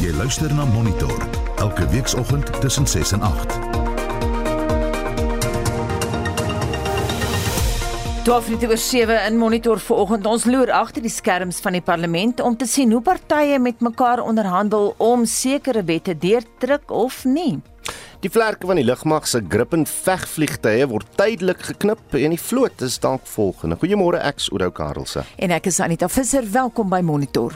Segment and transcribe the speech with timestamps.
[0.00, 1.12] Jy luister na Monitor
[1.60, 3.58] elke weekoggend tussen 6 en 8.
[8.24, 10.26] 12 minute oor 7 in monitor vanoggend.
[10.26, 14.22] Ons loer agter die skerms van die parlement om te sien hoe partye met mekaar
[14.24, 17.58] onderhandel om sekere wette deur te druk of nie.
[18.24, 22.96] Die vlerke van die lugmag se Gripen vegvliegtye word tydelik geknip en die vloot is
[23.04, 23.76] dalk volgende.
[23.76, 25.28] Goeiemôre ek is Oudo Karelse.
[25.36, 26.48] En ek is Anita Visser.
[26.48, 27.52] Welkom by Monitor.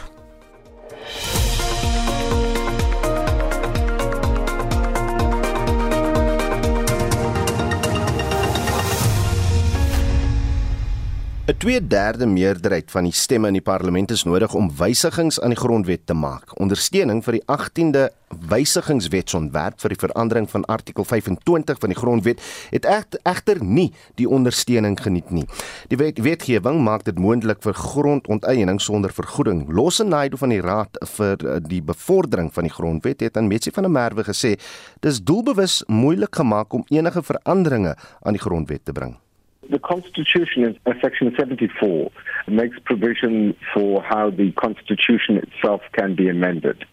[11.46, 15.58] 'n 2/3 meerderheid van die stemme in die parlement is nodig om wysigings aan die
[15.58, 16.58] grondwet te maak.
[16.61, 18.04] Ondersteuning vir die 18de
[18.48, 22.86] wysigingswetsontwerp vir die verandering van artikel 25 van die grondwet het
[23.22, 25.44] egter nie die ondersteuning geniet nie.
[25.89, 29.67] Die wet wetgewing maak dit moontlik vir grondonteiening sonder vergoeding.
[29.68, 33.84] Losenaido van die Raad vir eh, die bevordering van die grondwet het aan Metsi van
[33.84, 34.55] der Merwe gesê
[35.00, 39.23] dis doelbewus moeilik gemaak om enige veranderinge aan die grondwet te bring.
[39.70, 42.11] The Constitution, in uh, Section 74,
[42.48, 46.84] makes provision for how the Constitution itself can be amended.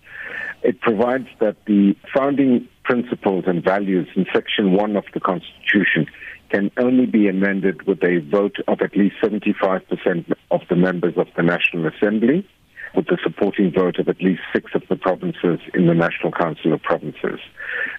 [0.63, 6.07] It provides that the founding principles and values in Section 1 of the Constitution
[6.49, 11.27] can only be amended with a vote of at least 75% of the members of
[11.35, 12.47] the National Assembly
[13.01, 16.71] with the supporting vote of at least six of the provinces in the National Council
[16.73, 17.39] of Provinces.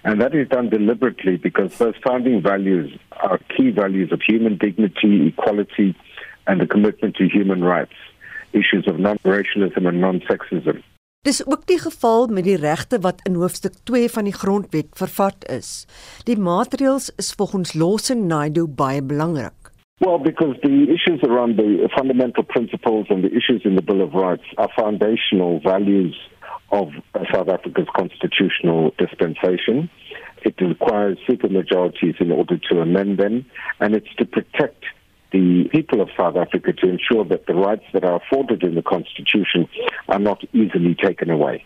[0.05, 5.27] And that is done deliberately because those founding values are key values of human dignity,
[5.27, 5.95] equality,
[6.47, 7.97] and the commitment to human rights,
[8.53, 10.83] issues of non-racialism and non-sexism.
[11.23, 15.45] Dis ook die geval met die regte wat in hoofstuk 2 van die grondwet vervat
[15.47, 15.85] is.
[16.27, 19.62] Die maatreëls is volgens Lawson Naidoo baie belangrik.
[19.99, 24.13] Well, because the issues around the fundamental principles and the issues in the Bill of
[24.13, 26.15] Rights are foundational values
[26.71, 26.89] of
[27.31, 29.89] South Africa's constitutional dispensation.
[30.43, 33.45] It requires supermajorities in order to amend them,
[33.79, 34.83] and it's to protect
[35.31, 38.81] the people of South Africa to ensure that the rights that are afforded in the
[38.81, 39.67] Constitution
[40.07, 41.63] are not easily taken away.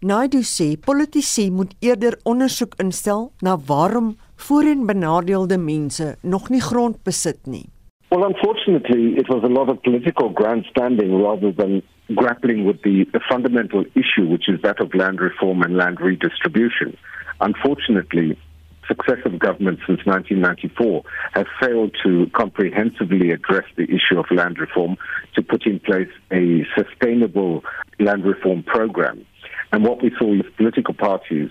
[0.00, 7.02] Naidu sê politici moet eerder ondersoek instel na waarom voorheen benadeelde mense nog nie grond
[7.02, 7.68] besit nie.
[8.08, 11.82] Well, unfortunately, it was a lot of political grandstanding rather than
[12.14, 16.96] grappling with the, the, fundamental issue, which is that of land reform and land redistribution.
[17.40, 18.38] Unfortunately,
[18.86, 24.96] successive governments since 1994 have failed to comprehensively address the issue of land reform
[25.34, 27.64] to put in place a sustainable
[27.98, 29.26] land reform program.
[29.72, 31.50] And what we saw is political parties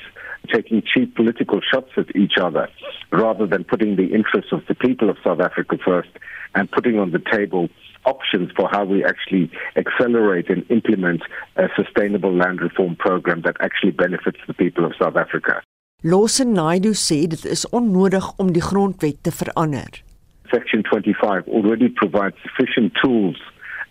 [0.54, 2.70] taking cheap political shots at each other
[3.12, 6.10] rather than putting the interests of the people of South Africa first
[6.54, 7.70] and putting on the table
[8.06, 11.22] options for how we actually accelerate and implement
[11.58, 15.62] a sustainable land reform program that actually benefits the people of South Africa.
[16.04, 20.04] Lawson Naidu sê dit is onnodig om die grondwet te verander.
[20.52, 23.42] Section 25 already provides sufficient tools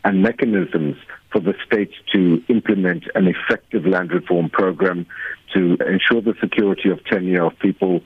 [0.05, 0.97] and mechanisms
[1.33, 5.07] for the states to implement an effective land reform program
[5.53, 8.01] to ensure the security of tenure of people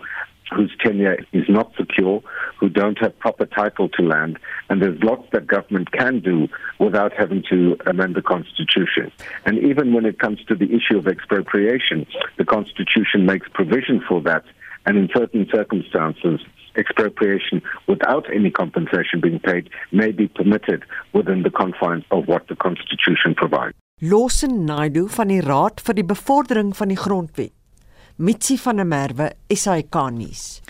[0.55, 2.23] whose tenure is not secure,
[2.59, 4.39] who don't have proper title to land,
[4.71, 6.49] and there's lots that government can do
[6.79, 9.13] without having to amend the Constitution.
[9.45, 12.07] And even when it comes to the issue of expropriation,
[12.39, 14.45] the Constitution makes provision for that,
[14.87, 16.41] and in certain circumstances,
[16.77, 22.57] expropriation without any compensation being paid may be permitted within the confines of what the
[22.57, 23.77] Constitution provides.
[24.01, 27.53] Lawson Naidu van die Raad vir die Bevordering van die Grondwet
[28.21, 30.61] Mitsi van der Merwe, SAK nuus.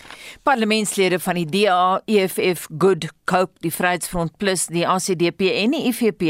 [0.45, 6.25] Parlementslede van die DA, EFF, Good Cope, die Vryheidsfront Plus, die ACDP en die IFP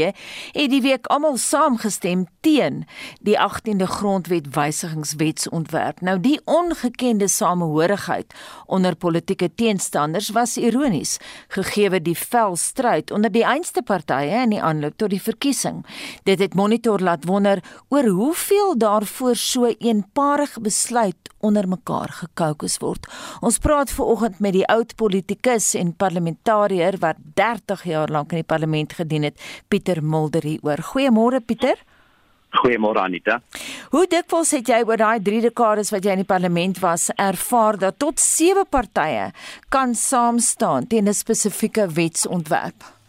[0.55, 2.83] het die week almal saamgestem teen
[3.25, 6.01] die 18de grondwet wysigingswetsontwerp.
[6.05, 8.33] Nou die ongekende samehorigheid
[8.65, 11.17] onder politieke teenstanders was ironies
[11.55, 15.81] gegee die vel stryd onder die einste partye in die aanloop tot die verkiesing.
[16.23, 22.77] Dit het monitor laat wonder oor hoeveel daarvoor so eenparige besluit uit onder mekaar gekookus
[22.83, 23.07] word.
[23.41, 28.41] Ons praat ver oggend met die oud politikus en parlementariër wat 30 jaar lank in
[28.41, 29.37] die parlement gedien het,
[29.67, 30.83] Pieter Mulder hier.
[30.91, 31.77] Goeiemôre Pieter.
[32.49, 33.41] Goeiemôre Anita.
[33.91, 37.77] Hoe dikwels het jy oor daai 3 dekades wat jy in die parlement was ervaar
[37.77, 39.31] dat tot 7 partye
[39.69, 42.99] kan saam staan teen 'n spesifieke wetsontwerp?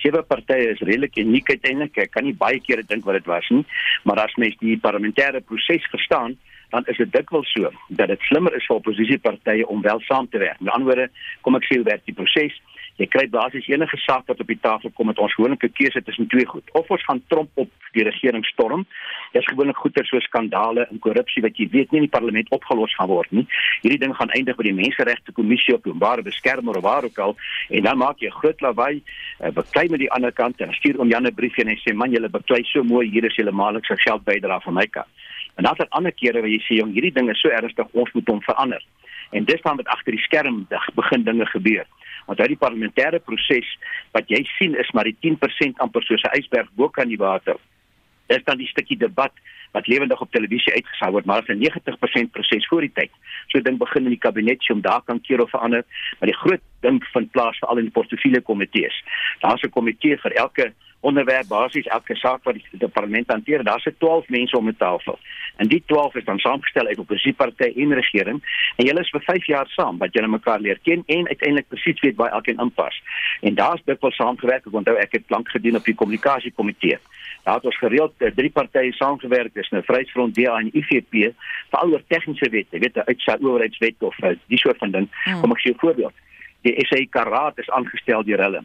[0.00, 1.98] sewe partye is redelik uniek uiteindelik.
[2.06, 3.64] Ek kan nie baie kere dink wat dit was nie,
[4.08, 6.36] maar as mens die parlementêre proses verstaan,
[6.70, 10.38] dan is dit dikwels so dat dit slimmer is vir oppositiepartye om wel saam te
[10.38, 10.60] werk.
[10.60, 11.08] Met ander woorde,
[11.46, 12.56] kom ek sê hoe werk die proses?
[13.00, 16.26] Jy kry basies enige saak wat op die tafel kom met ons gewoonlike keuse tussen
[16.28, 16.66] twee goed.
[16.76, 18.84] Of ons gaan tromp op die regering storm.
[19.32, 22.92] Dis gewoonlik goeie so skandale en korrupsie wat jy weet nie in die parlement opgelos
[22.98, 23.46] gaan word nie.
[23.80, 27.36] Hierdie ding gaan eindig by die menseregte kommissie op openbare beskermer of waar ook al
[27.70, 31.08] en dan maak jy groot lawaai, uh, beklei met die ander kant en stuur om
[31.08, 33.96] Jan 'n briefie en hy sê man, julle beklei so mooi, hier is julle maandelikse
[34.04, 35.08] geld bydra van my kant.
[35.54, 38.28] En het ander kere waar jy sê jong, hierdie ding is so ernstig, ons moet
[38.28, 38.84] hom verander.
[39.30, 41.86] En dis dan met agter die skerm begin dinge gebeur.
[42.26, 43.68] Want uit die parlementêre proses
[44.12, 47.56] wat jy sien is maar die 10% amper soos 'n ysberg bo kan die water.
[48.26, 49.32] Dis dan die stukkie debat
[49.72, 53.10] wat lewendig op televisie uitgesaai word, maar 'n 90% proses voor die tyd.
[53.48, 55.84] So ding begin in die kabinet, om daar kan keer of verander,
[56.18, 59.02] maar die groot ding vind plaas veral in die portefeulje komitees.
[59.40, 63.64] Daar's 'n komitee vir elke onderwerp basies elke saak wat die, parlement hanteer.
[63.64, 65.18] Daar's 12 mense om 'n tafel.
[65.56, 68.42] En die 12 is dan saamgestel uit oppositiepartye en regering
[68.76, 72.00] en julle is vir 5 jaar saam wat julle mekaar leer ken en uiteindelik presies
[72.00, 73.02] weet waar elkeen inpas.
[73.40, 74.66] En daar's dikwels saamgewerk.
[74.66, 76.98] Ek onthou ek het lank gedien op die kommunikasiekomitee.
[77.42, 81.32] Daar het ons gereeld uh, drie partye saamgewerk, dis nou Vryheidsfront, DA en IFP,
[81.70, 85.08] veral oor tegniese wette, weet jy, uitsa owerheidswet of uh, die soort van ding.
[85.24, 85.40] Hmm.
[85.40, 86.14] Kom ek gee 'n voorbeeld.
[86.62, 88.64] Die SA Karat is aangestel deur hulle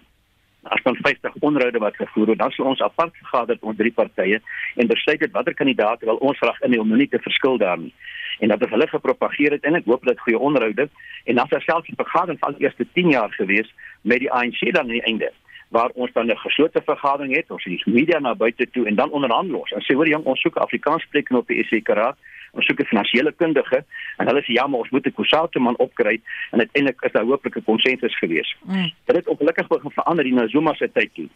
[0.69, 4.41] as dan 50 onderhoude wat gevoer word, dan sal ons apart vergader onder drie partye
[4.75, 7.91] en besluit het watter kandidaat wil ons graag in om nie te verskil daarin.
[8.39, 10.89] En dat hulle gepropageer het en ek hoop dat goeie onderhoude
[11.25, 14.83] en dan selfs die vergadering van die eerste 10 jaar gewees met die ANC dan
[14.83, 15.31] aan die einde
[15.69, 18.95] waar ons dan 'n geslote vergadering het, ons het die media na buite toe en
[18.95, 19.71] dan onderhandel ons.
[19.71, 22.18] En sê hoor jong, ons soek Afrikaans sprekende op die SC Raad
[22.56, 23.84] ons soek 'n finansiële kundige
[24.18, 26.22] en hulle sê ja maar ons moet 'n kusate man opkry
[26.52, 28.56] en uiteindelik is daar hopelik 'n konsensus gewees.
[28.63, 28.92] Mm.
[29.06, 31.30] Dit het ongelukkig begin verander in Zuma se tyd toe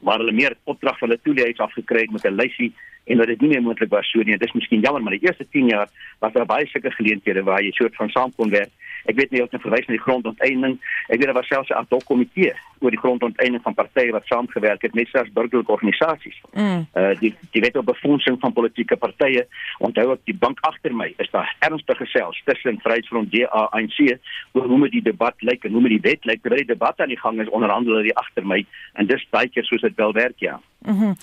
[0.00, 2.74] waar hulle meer opdrag van hulle toelewers afgekry het met 'n lysie
[3.04, 4.36] en dat dit nie meer moontlik was so nie.
[4.38, 5.88] Dit is miskien jammer maar die eerste 10 jaar
[6.18, 8.70] was daar baie sulke geleenthede waar jy soort van saam kon werk
[9.08, 10.76] Ek weet nie of dit verwys na die grondonteiening.
[11.08, 14.26] Ek weet daar was selfs 'n ad hoc komitee oor die grondonteiening van partye wat
[14.26, 16.40] saamgewerk het met selfs burgerlike organisasies.
[16.52, 16.86] Mm.
[16.94, 19.46] Uh die die wet op befondsing van politieke partye.
[19.78, 24.18] Onthou ook die bank agter my is daar ernstige gesels tussen Vryheidsfront DA en ANC
[24.52, 27.00] oor hoe moet die debat lyk en hoe moet die wet lyk terwyl die debat
[27.00, 28.64] aan die gang is onderhandel hulle agter my
[28.94, 30.60] en dis baie keer soos dit wel werk ja.
[30.86, 31.14] Mhm.
[31.14, 31.16] Mm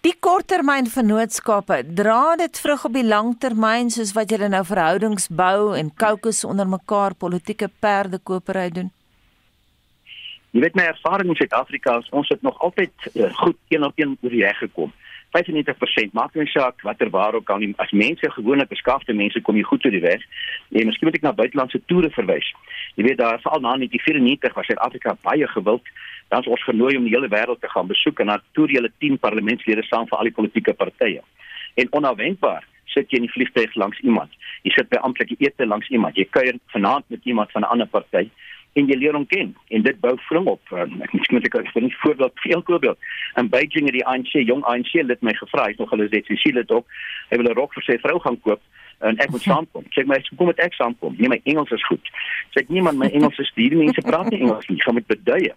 [0.00, 5.74] Die korttermyn vennootskappe, dra dit vrug op die langtermyn soos wat julle nou verhoudings bou
[5.76, 8.88] en kokes onder mekaar politieke perdekopery doen?
[10.56, 14.00] Jy weet my ervaring in Suid-Afrika is ons het nog altyd uh, goed een op
[14.00, 14.88] een oor die reg gekom.
[15.36, 19.60] 95% maak nie saak watter waar ook al nie as mense gewoonlik beskaafde mense kom
[19.60, 20.24] jy goed oor die weg.
[20.70, 22.48] Nee, miskien moet ek na buitelandse toere verwys.
[22.96, 25.92] Jy weet daar veral na 1994 was Suid-Afrika baie gewild
[26.30, 28.90] dan is ons genooi om die hele wêreld te gaan besoek en dan toer julle
[29.02, 31.22] 10 parlementslede saam vir al die politieke partye.
[31.74, 34.30] En onverwendbaar sit jy in die vliegtuig langs iemand.
[34.66, 36.18] Jy sit by amptelike ete langs iemand.
[36.18, 38.30] Jy kuier vanaand met iemand van 'n ander party
[38.78, 40.60] en jy leer hom ken en dit bou vring op.
[40.70, 42.98] Um, ek moet net ek vir 'n voorbeeld, veel voorbeeld.
[43.36, 46.54] In Beijing het die ANC, jong ANC lid my gevra, hy het nog hulle sien
[46.54, 46.86] dit ook.
[47.30, 48.60] Hy wil 'n rok vir sy vrou gaan koop
[49.00, 49.84] en ek moet saamkom.
[49.90, 51.14] Sê my, kom met ek saamkom.
[51.18, 52.10] Nee, my Engels is goed.
[52.54, 54.80] Sê niemand my Engels is die mense praat nie Engels nie.
[54.80, 55.52] Gaan met beduie.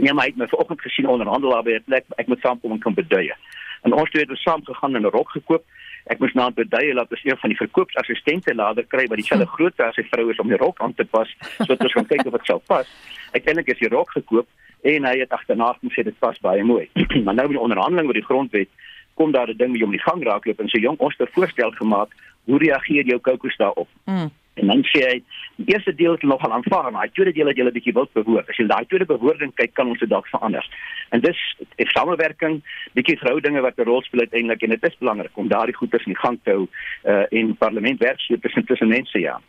[0.00, 2.04] Nee, maar hy het my vanoggend gesien onderhandelaar by 'n plek.
[2.16, 3.34] Ek moet saamkom en kan beduie.
[3.82, 5.64] En ons twee het ons saam gegaan en 'n rok gekoop.
[6.04, 9.52] Ek moes na beduie laat ons een van die verkoopsassistente later kry wat dieselfde hm.
[9.52, 12.24] grootte as sy vrou is om die rok aan te pas, sodat ons kan kyk
[12.26, 12.86] of dit sou pas.
[13.32, 14.46] Uiteindelik is die rok gekoop
[14.82, 16.88] en hy het agterna gesê dit pas baie mooi.
[17.24, 18.68] maar nou met die onderhandeling oor die grondwet
[19.14, 21.28] kom daar 'n ding wat jy om die gang raakloop en sê jong, ons het
[21.28, 22.10] 'n voorstel gemaak.
[22.44, 23.88] Hoe reageer jou kokos daarop?
[24.04, 24.30] Mm.
[24.54, 25.16] En dan sê hy,
[25.56, 28.12] die eerste deel het nog al aanvaar, maar die tweede deel het 'n bietjie wild
[28.12, 28.44] behoor.
[28.48, 30.64] As jy daai tweede behoording kyk, kan ons dit dalk verander.
[31.10, 31.38] En dis
[31.78, 35.74] 'n samewerking, bietjie verhoudinge wat 'n rol speel uiteindelik en dit is belangrik om daardie
[35.74, 36.68] goeders in gang te hou
[37.04, 39.40] uh in parlement werk so tussen tussen mense ja.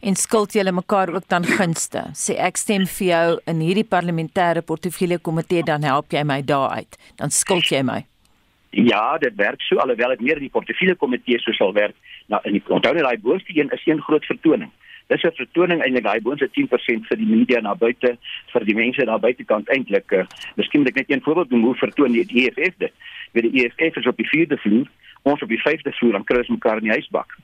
[0.00, 2.02] En skuld julle mekaar ook dan gunste.
[2.12, 6.70] Sê ek stem vir jou in hierdie parlementêre portefeulje komitee dan help jy my daar
[6.70, 6.98] uit.
[7.16, 8.04] Dan skuld jy my.
[8.70, 11.94] Ja, dit werk so alhoewel dit meer in die portefeulje komitee sou sal werk.
[12.30, 14.70] Nou in die onthou net daai boonste een is een groot vertoning.
[15.10, 18.16] Dis 'n vertoning eintlik daai boonste 10% vir die media na buite
[18.52, 20.12] vir die mense daar buitekant eintlik.
[20.12, 20.24] Uh,
[20.56, 22.92] miskien moet ek net een voorbeeld noem hoe vertoon die EFF dit.
[23.32, 24.86] Wie die EFF is op die 4de vloer,
[25.22, 27.36] ons op die 5de vloer aan kruis mekaar in die huisbak.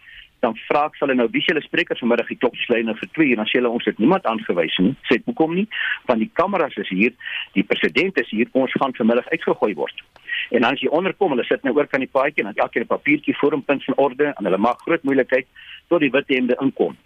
[0.44, 3.42] Dan vra ek hulle nou wie se hulle sprekers vanmiddag die klokslyn vir 2 en
[3.42, 4.94] dan sê hulle ons het niemand aangewys nie.
[5.08, 5.66] Sê hoekom nie?
[6.10, 7.14] Want die kameras is hier,
[7.54, 10.04] die president is hier, ons gaan vanmiddag uitgegooi word.
[10.50, 12.84] En dan as jy onderkom, hulle sit nou oor kan die paadjie en dan elkeen
[12.84, 15.46] 'n papiertjie voor hom punt van orde en hulle maak groot moeilikheid
[15.88, 16.96] tot die wit hemde inkom.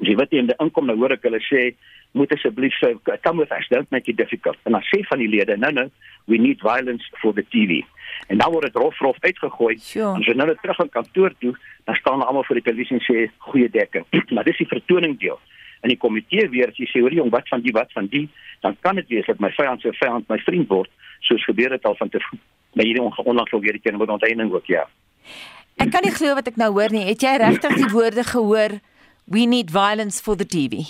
[0.00, 1.74] As die wit hemde inkom, nou hoor ek hulle sê
[2.14, 4.56] moet asseblief so come with us don't make it difficult.
[4.62, 5.88] En dan sê van die lede no no
[6.30, 7.82] we need violence for the TV
[8.30, 9.74] en dan word dit rof rof uitgegooi.
[9.78, 10.14] Sure.
[10.14, 11.52] en as jy nou net terug aan kantoor toe
[11.84, 15.18] dan staan hulle almal voor die televisie en sê goeie dekking maar dis die vertoning
[15.20, 15.40] deel.
[15.82, 18.28] In die komitee weer as jy sê hoor jong wat van die wat van die?
[18.62, 20.90] Dan kan dit wees dat my vyand se vyand my vriend word
[21.26, 22.22] soos gebeur het al van te
[22.74, 24.86] by hierdie onlangs weer die keer met onteiening ook ja.
[25.82, 27.02] Ek kan nie glo wat ek nou hoor nie.
[27.10, 28.78] Het jy regtig die woorde gehoor
[29.26, 30.86] we need violence for the TV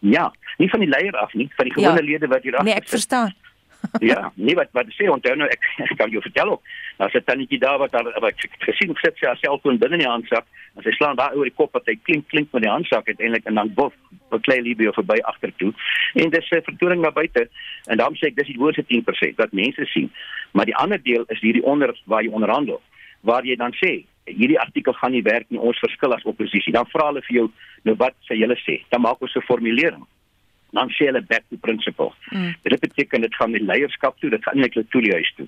[0.00, 2.08] Ja nie van die leier af nie van die gewone ja.
[2.12, 3.32] lede wat hier af Nee ek verstaan
[4.12, 6.62] ja, nee wat wat sê onthou nou ek, ek kan jou vertel ook.
[6.98, 10.10] Daar's 'n tannetjie daar wat daar wat ek gesien sit sy selfoon binne in die
[10.10, 10.44] handsak
[10.76, 13.46] en sy slaan daar oor die kop wat hy klink klink met die handsak uiteindelik
[13.46, 13.94] en dan bof
[14.30, 15.72] beklei Libio verby agtertoe.
[16.14, 17.48] En dis 'n vertoning na buite
[17.86, 20.12] en dan sê ek dis die woorde 10% wat mense sien.
[20.52, 22.82] Maar die ander deel is hierdie onder waar jy onderhandel
[23.20, 26.72] waar jy dan sê hierdie artikel gaan nie werk nie ons verskil as oppositie.
[26.72, 27.50] Dan vra hulle vir jou
[27.84, 28.82] nou wat sê julle sê?
[28.90, 30.06] Dan maak ons 'n formulering
[30.72, 32.12] dan sê hulle back to principle.
[32.30, 32.54] Mm.
[32.62, 35.46] Dit beteken dit gaan die leierskap toe, dit gaan nie net toe die huis toe.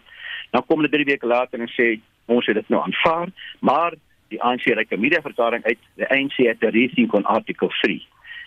[0.50, 3.94] Dan kom hulle 3 weke later en sê ons het dit nou aanvaar, maar
[4.32, 8.02] die ANC reik 'n media-verklaring uit, die ANC het 'n rethink on article 3.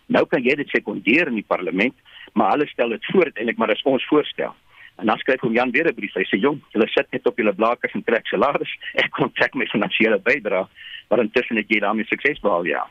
[0.08, 1.96] Nou kan jy dit sekondeer in die parlement,
[2.34, 4.56] maar hulle stel dit voor eintlik maar as ons voorstel.
[4.96, 6.14] En dan skryf hom Jan weer 'n brief.
[6.14, 8.72] Hy sê jong, julle sit net op julle blakers en trek salaris.
[9.04, 10.68] Ek kon trek my finansiële bydrae
[11.08, 12.84] maar intussen het jy daarmee sukses behaal ja.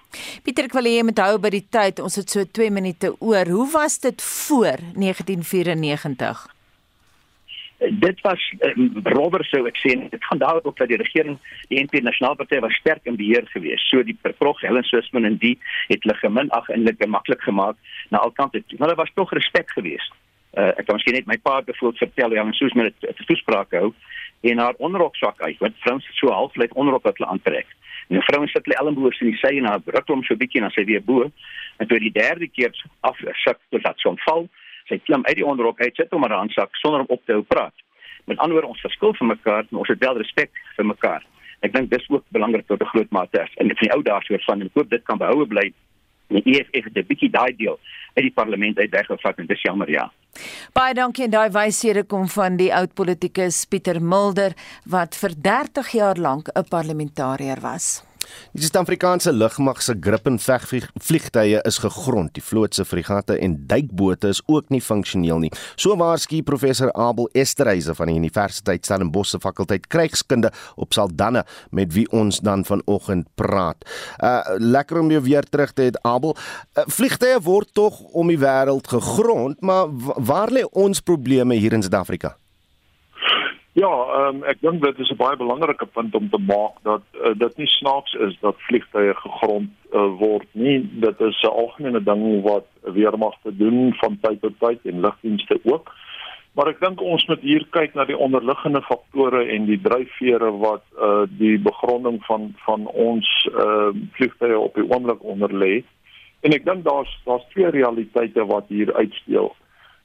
[0.47, 2.03] Pieter ek wil hê jy moet hou by die tyd.
[2.05, 3.51] Ons het so 2 minute oor.
[3.51, 6.51] Hoe was dit voor 1994?
[8.01, 11.37] Dit was um, Robert sou ek sê dit gaan daaroor dat die regering
[11.69, 13.91] die NP Nasionale Party was sterk in beheer geweest.
[13.91, 15.57] So die prog Helen Swisman en die
[15.91, 17.77] het hulle gemin ag eintlik maklik gemaak
[18.15, 18.63] na alkante.
[18.79, 20.15] Maar daar was tog respek geweest.
[20.55, 23.73] Uh, ek kan miskien net my pa bevoel vertel hoe hy soos met 'n toespraak
[23.75, 23.95] hou
[24.51, 27.67] en haar onderrok sak uit wat vrouens so half lyk onderrok wat hulle aantrek.
[28.09, 30.61] En die vrouens sit hulle elmboog in die sy en haar ruk hom so bietjie
[30.61, 31.31] en dan sy weer bo.
[31.81, 34.49] En toe die derde keer af sak tot dat son val,
[34.89, 37.33] sy klim uit die onderrok uit, sit hom maar aan sak sonder om op te
[37.33, 37.75] hou praat.
[38.29, 41.25] Met ander woorde ons verskil van mekaar, maar ons het wel respek vir mekaar.
[41.65, 43.41] Ek dink dis ook belangrik tot 'n groot mate.
[43.57, 45.73] En van die ou dae soort van en ek hoop dit kan behoue bly.
[46.29, 47.79] Die EFF het 'n bietjie daai deel
[48.15, 50.13] uit die parlement uit weggevat en dis jammer ja.
[50.73, 55.93] Baie dankie en daai wyshede kom van die oud politikus Pieter Mulder wat vir 30
[55.93, 58.03] jaar lank 'n parlementariër was.
[58.53, 62.35] Die Suid-Afrikaanse lugmag se grip en vegvliegtye is gegrond.
[62.37, 65.53] Die vloot se frigate en duikbote is ook nie funksioneel nie.
[65.77, 71.93] So waarsku professor Abel Esterhuise van die Universiteit Stellenbosch se fakulteit krygskunde op Saldanha met
[71.95, 73.85] wie ons dan vanoggend praat.
[74.19, 76.37] Uh lekker om jou weer terug te hê Abel.
[76.77, 79.91] Uh, vliegtye word tog om die wêreld gegrond, maar
[80.31, 82.37] waar lê ons probleme hier in Suid-Afrika?
[83.75, 87.33] Ja, um, ek dink dit is 'n baie belangrike punt om te maak dat uh,
[87.35, 90.79] dit nie snaaks is dat vliegtye gegrond uh, word nie.
[91.03, 95.91] Dit is 'n algemene ding wat weermagte doen van tyd tot tyd en lugdienste ook.
[96.55, 100.85] Maar ek dink ons moet hier kyk na die onderliggende faktore en die dryfvere wat
[100.95, 105.83] uh, die begronding van van ons uh, vliegtye op die oomblik onder lê.
[106.47, 109.51] En ek dink daar's daar's twee realiteite wat hier uitspeel.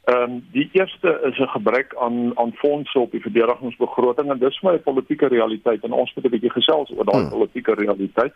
[0.10, 4.62] Ehm um, die eerste is 'n gebrek aan aan fondse op die verdedigingsbegroting en dis
[4.62, 7.30] my politieke realiteit en ons moet 'n bietjie gesels oor daai hmm.
[7.30, 8.34] politieke realiteit.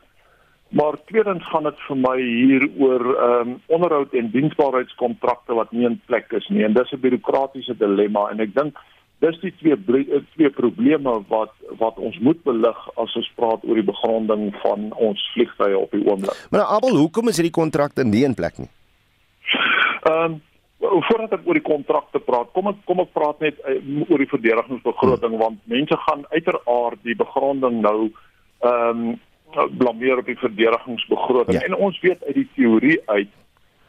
[0.69, 5.85] Maar tweedens gaan dit vir my hier oor ehm um, onderhoud en diensbaarheidskontrakte wat nie
[5.85, 8.77] in plek is nie en dis 'n bureaukratiese dilemma en ek dink
[9.19, 9.77] dis die twee
[10.35, 15.29] twee probleme wat wat ons moet belig as ons praat oor die begronding van ons
[15.33, 16.47] vliegtye op die oomblik.
[16.49, 18.71] Maar nou, Abel, hoekom is hierdie kontrakte nie in plek nie?
[20.03, 20.41] Ehm um,
[20.83, 23.77] voordat ek oor die kontrakte praat, kom ek kom ek praat net uh,
[24.09, 27.99] oor die verdedigingsbegroting want mense gaan uiteraard die begronding nou
[28.63, 29.13] ehm um,
[29.77, 31.67] blameer op die verdedigingsbegroting ja.
[31.67, 33.29] en ons weet uit die teorie uit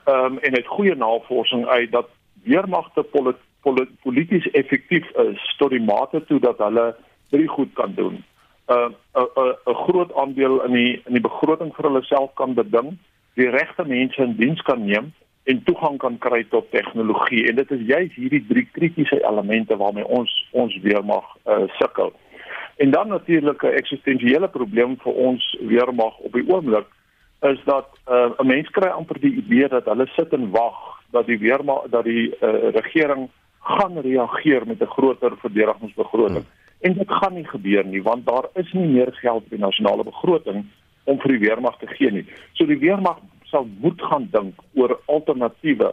[0.04, 2.10] ehm um, en uit goeie navorsing uit dat
[2.44, 6.92] weermagte polit, polit, polities effektief is tot die mate toe dat hulle
[7.32, 8.20] drie goed kan doen.
[8.68, 12.02] 'n uh, 'n uh, 'n uh, groot aandeel in die in die begroting vir hulle
[12.02, 12.98] self kan beding,
[13.34, 15.12] die regte mense in diens kan neem
[15.44, 20.06] en toegang kan kry tot tegnologie en dit is juist hierdie drie kritiese elemente waarmee
[20.06, 22.12] ons ons weermag uh, sukkel.
[22.76, 26.86] En dan natuurlik 'n eksistensiële probleem vir ons weermag op die oomblik
[27.40, 30.78] is dat uh, 'n mens kry amper die idee dat hulle sit en wag
[31.10, 33.28] dat die weermag dat die uh, regering
[33.60, 36.44] gaan reageer met 'n groter verdedigingsbegroting.
[36.44, 36.62] Hmm.
[36.80, 40.04] En dit gaan nie gebeur nie want daar is nie meer geld in die nasionale
[40.04, 40.64] begroting
[41.04, 42.26] om vir die weermag te gee nie.
[42.52, 43.18] So die weermag
[43.54, 45.92] sal moet gaan dink oor alternatiewe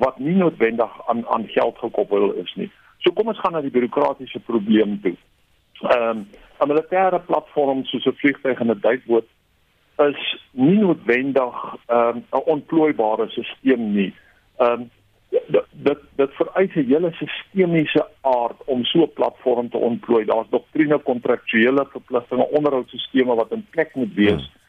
[0.00, 2.70] wat nie noodwendig aan aan geld gekoppel is nie.
[3.04, 5.16] So kom ons gaan na die bureaukratiese probleem toe.
[5.84, 6.26] Ehm um,
[6.64, 9.28] 'n militêre platform soos 'n vliegtuig en 'n duikboot
[10.08, 14.12] is nie noodwendig ehm um, 'n ontplooibare stelsel nie.
[14.58, 14.90] Ehm um,
[15.88, 20.24] dit dit vereis 'n hele sistemiese aard om so 'n platform te ontplooi.
[20.24, 24.44] Daar's doktrine, kontraktuele verpligtinge, onderhoudstelsels wat in plek moet wees.
[24.44, 24.64] Hmm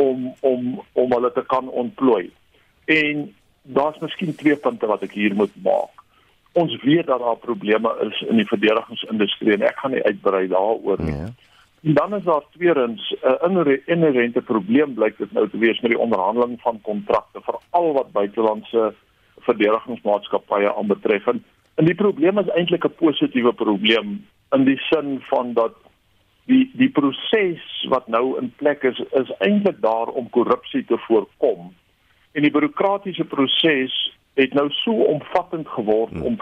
[0.00, 2.30] om om om hulle te kan ontplooi.
[2.84, 3.26] En
[3.62, 6.04] daar's miskien twee punte wat ek hier moet maak.
[6.58, 11.02] Ons weet dat daar probleme is in die verdedigingsindustrie en ek gaan nie uitbrei daaroor
[11.04, 11.14] nie.
[11.14, 11.28] Ja.
[11.80, 15.90] En dan is daar tweedens 'n uh, inherente probleem blyk dit nou te wees met
[15.90, 18.92] die onderhandeling van kontrakte vir al wat buitelandse
[19.40, 21.26] verdedigingsmaatskappye aanbetref.
[21.26, 25.72] En die probleem is eintlik 'n positiewe probleem in die sin van dat
[26.44, 31.74] die die proses wat nou in plek is is eintlik daar om korrupsie te voorkom.
[32.32, 33.94] En die bureaukratiese proses
[34.34, 36.22] het nou so omvattend geword hmm.
[36.22, 36.36] om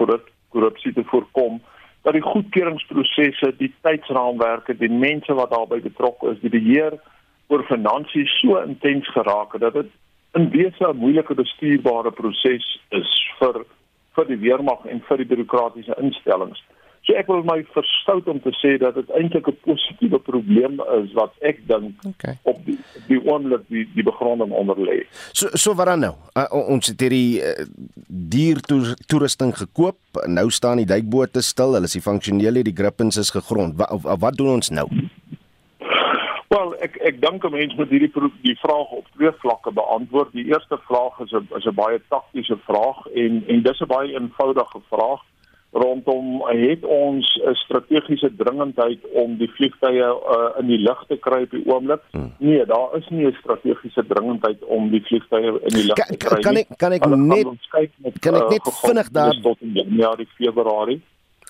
[0.48, 1.60] korrupsie te voorkom
[2.02, 6.94] dat die goedkeuringsprosesse, die tydsraamwerke, die mense wat daarbey betrokke is, die beheer
[7.48, 9.90] oor finansies so intens geraak het dat dit
[10.38, 13.64] in wese 'n moeilike bestuurbare proses is vir
[14.14, 16.62] vir die weermag en vir die bureaukratiese instellings.
[17.08, 21.12] So ek wil my verstout om te sê dat dit eintlik 'n positiewe probleem is
[21.16, 22.34] wat ek dink okay.
[22.42, 22.76] op die
[23.08, 25.06] die oomblik die die begronding onder lê.
[25.32, 26.12] So so wat dan nou?
[26.36, 27.64] Uh, ons het hierdie uh,
[28.08, 28.60] dier
[29.08, 29.96] toerusting gekoop.
[30.26, 31.72] Nou staan die duikbote stil.
[31.72, 32.66] Hulle is nie funksioneel nie.
[32.68, 33.80] Die grippins is gegrond.
[33.80, 34.84] Wat wat doen ons nou?
[36.52, 38.12] Wel, ek ek dink 'n mens moet hierdie
[38.44, 40.32] die vraag op twee vlakke beantwoord.
[40.32, 44.12] Die eerste vraag is 'n is 'n baie taktiese vraag en en dis 'n baie
[44.12, 45.24] eenvoudige vraag
[45.70, 51.42] rondom het ons 'n strategiese dringendheid om die vliegtye uh, in die lug te kry
[51.42, 52.02] op die oomblik?
[52.10, 52.32] Hmm.
[52.38, 56.36] Nee, daar is nie 'n strategiese dringendheid om die vliegtye in die lug te kry
[56.36, 56.42] nie.
[56.42, 57.44] Kan ek kan ek net
[57.98, 61.02] met, kan ek uh, net uh, vinnig daar tot in Januarie, Februarie.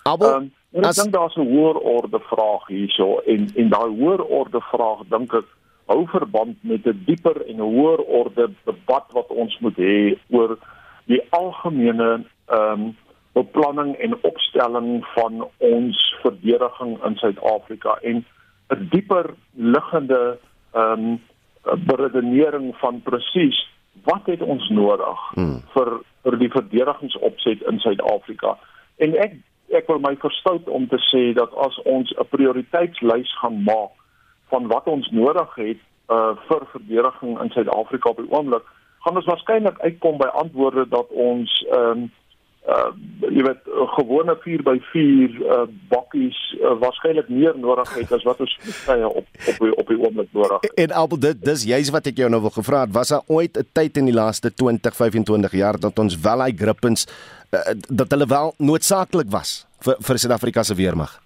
[0.03, 4.61] Aber um, ek dink daar's 'n hoër orde vraag hierso en en daai hoër orde
[4.61, 5.49] vraag dink ek
[5.87, 10.59] hou verband met 'n dieper en 'n hoër orde debat wat ons moet hê oor
[11.07, 12.97] die algemene ehm um,
[13.33, 18.25] beplanning en opstelling van ons verdediging in Suid-Afrika en
[18.69, 20.39] 'n dieper liggende
[20.73, 21.21] ehm um,
[21.85, 23.69] beredenering van presies
[24.05, 25.63] wat het ons nodig hmm.
[25.75, 28.59] vir vir die verdedigingsopset in Suid-Afrika.
[28.97, 29.37] En ek
[29.69, 33.93] ek wil my verstout om te sê dat as ons 'n prioriteitslys gaan maak
[34.49, 38.65] van wat ons nodig het uh vir verdediging in Suid-Afrika op die oomblik,
[39.05, 42.11] gaan ons waarskynlik uitkom by antwoorde dat ons ehm um,
[42.69, 42.91] uh
[43.33, 45.61] jy weet gewone 4 by 4 uh
[45.93, 49.99] bakkies uh, waarskynlik meer nodig het as wat ons tye op op die, op die
[49.99, 50.75] oomblik nodig het.
[50.85, 53.57] En albei dit dis juist wat ek jou nou wil gevra het was daar ooit
[53.57, 57.07] 'n tyd in die laaste 20 25 jaar dat ons wel hy grippens
[57.53, 61.21] uh, dat hulle wel noodsaaklik was vir vir Suid-Afrika se weermag.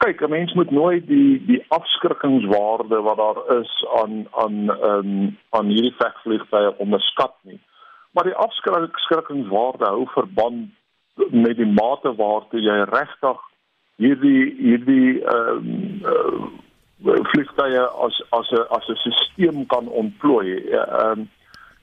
[0.00, 4.56] Kyk, 'n mens moet nooit die die afskrikkingswaarde wat daar is aan aan
[4.90, 7.60] um, aan hierdie vegvliegtye onderskat nie.
[8.10, 10.70] Maar die afskrikkingswaarde hou verband
[11.30, 13.38] met die mate waartoe jy regtig
[14.00, 15.68] hierdie hierdie ehm
[16.04, 16.48] uh,
[17.04, 20.56] uh, vliegtye as as 'n as 'n stelsel kan ontplooi.
[20.56, 21.26] Ehm uh,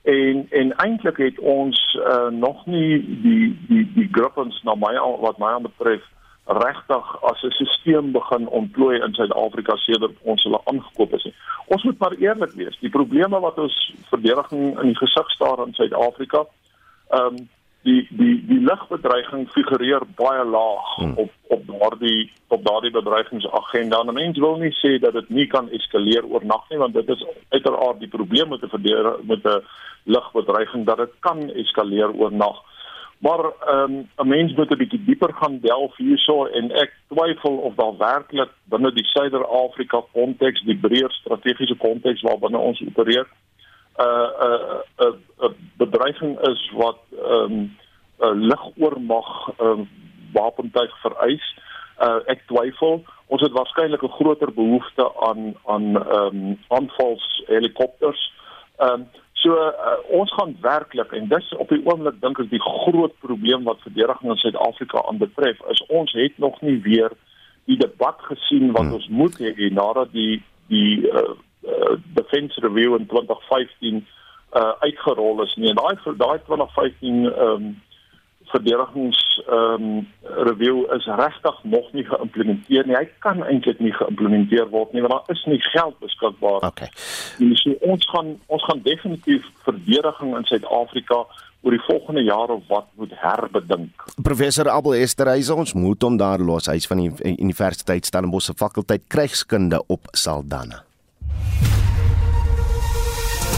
[0.02, 5.38] en en eintlik het ons uh, nog nie die die die grippins na my wat
[5.38, 6.02] my betref
[6.48, 11.28] regtig as 'n stelsel begin ontplooi in Suid-Afrika sedert ons hulle aangekoop is.
[11.66, 12.78] Ons moet maar eerlik wees.
[12.80, 16.46] Die probleme wat ons verdediging in die gesig staar in Suid-Afrika,
[17.08, 17.48] ehm um,
[17.82, 21.12] die die die lugbedreiging figureer baie laag hmm.
[21.16, 24.00] op op daardie op daardie bedreigingsagenda.
[24.00, 27.24] En mense wil nie sê dat dit nie kan eskaleer oornag nie, want dit is
[27.48, 29.62] uiteraard die probleem met 'n met 'n
[30.04, 32.62] lugbedreiging dat dit kan eskaleer oornag.
[33.18, 37.56] Maar ehm um, 'n mens moet 'n bietjie dieper gaan delf hierso en ek twyfel
[37.56, 44.02] of daar werklik binne die Suider-Afrika konteks, die breër strategiese konteks waarbinne ons opereer, 'n
[44.02, 47.76] uh, 'n uh, 'n uh, 'n uh, bedreiging is wat ehm um,
[48.20, 49.88] 'n uh, lugoormag ehm um,
[50.32, 51.46] wapentuig vereis.
[51.98, 58.32] Uh, ek twyfel ons het waarskynlik 'n groter behoefte aan aan ehm um, aanvals helikopters.
[58.76, 59.06] Ehm um,
[59.38, 63.68] So uh, ons gaan werklik en dis op die oomblik dink ek die groot probleem
[63.68, 67.14] wat verdediging in Suid-Afrika aanbetref is ons het nog nie weer
[67.70, 68.96] die debat gesien wat hmm.
[68.98, 70.40] ons moet hê nadat die
[70.72, 77.28] die uh, uh, defense review in 2015 uh, uitgerol is nie en daai daai 2015
[77.28, 77.76] ehm um,
[78.52, 80.06] verdedigings ehm um,
[80.48, 82.96] review is regtig nog nie geïmplementeer nie.
[82.96, 86.64] Hy kan eintlik nie geïmplementeer word nie want daar is nie geld beskikbaar.
[86.70, 86.88] Okay.
[87.62, 91.24] So ons gaan ons gaan definitief verdediging in Suid-Afrika
[91.62, 94.04] oor die volgende jare wat moet herbedink.
[94.22, 96.70] Professor Abel Esterhuise ons moet hom daar los.
[96.70, 100.84] Hy's van die Universiteit Stellenbosch se fakulteit krygskunde op Saldanha.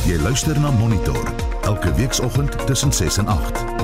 [0.08, 1.28] Jy luister na Monitor
[1.68, 3.79] elke weekoggend tussen 6 en 8.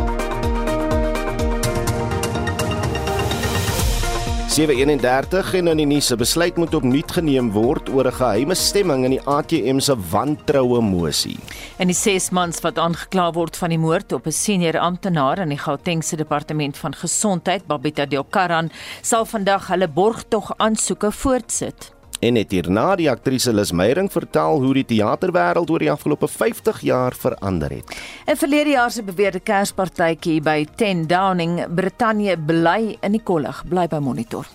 [4.56, 9.04] 731 en in die nuus se besluit moet opnuut geneem word oor 'n geheime stemming
[9.04, 11.36] in die ATM se wantroue mosie.
[11.76, 15.48] En die 6 mans wat aangekla word van die moord op 'n senior amptenaar in
[15.48, 18.70] die Gautengse departement van gesondheid, Babita Deokaran,
[19.02, 21.95] sal vandag hulle borgtog aansoeke voortsit.
[22.20, 26.80] En net hierna die aktrise Lis Meyering vertel hoe die teaterwêreld oor die afgelope 50
[26.88, 27.92] jaar verander het.
[28.24, 33.86] In verlede jaar se beweerde Kerspartytjie by 10 Downing, Brittanje bly in die kollig, bly
[33.92, 34.48] by monitor.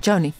[0.00, 0.32] Johnny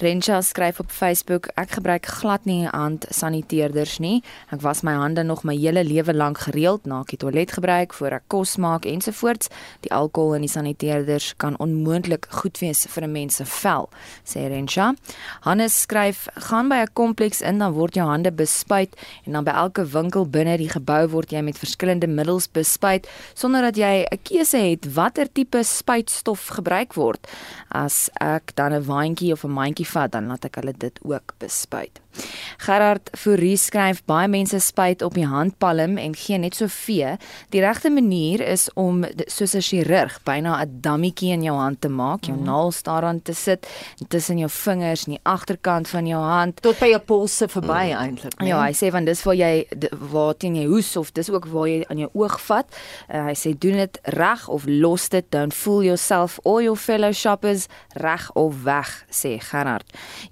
[0.00, 4.22] Rensha skryf op Facebook: Ek gebruik glad nie hand saniteerders nie.
[4.48, 8.16] Ek was my hande nog my hele lewe lank gereeld na die toilet gebruik voor
[8.16, 9.50] ek kos maak ensovoorts.
[9.84, 13.90] Die alkohol in die saniteerders kan onmoontlik goed wees vir 'n mens se vel,
[14.24, 14.94] sê Rensha.
[15.42, 19.52] Hannes skryf: Gaan by 'n kompleks in dan word jou hande bespuit en dan by
[19.52, 24.18] elke winkel binne die gebou word jy met verskillende middels bespuit sonder dat jy 'n
[24.22, 27.28] keuse het watter tipe spuitstof gebruik word.
[27.68, 31.34] As ek dan 'n waantjie of 'n mandjie vat, dan laat ek hulle dit ook
[31.38, 32.00] bespuit.
[32.60, 37.14] Gerard Fourie skryf baie mense spuit op die handpalm en gee net so vee.
[37.54, 41.88] Die regte manier is om soos 'n chirurg byna 'n dammetjie in jou hand te
[41.88, 42.44] maak, jou mm.
[42.44, 43.66] naels daaraan te sit
[44.08, 47.96] tussen jou vingers en die agterkant van jou hand tot by jou polse verby mm.
[47.96, 48.38] eintlik.
[48.40, 48.48] Nee?
[48.48, 49.66] Ja, hy sê want dis waar jy
[50.12, 52.66] waar teen jy hoes of dis ook waar jy aan jou oog vat.
[53.08, 57.12] Uh, hy sê doen dit reg of los dit, don't fool yourself or your fellow
[57.12, 59.79] shoppers reg of weg, sê Gerard.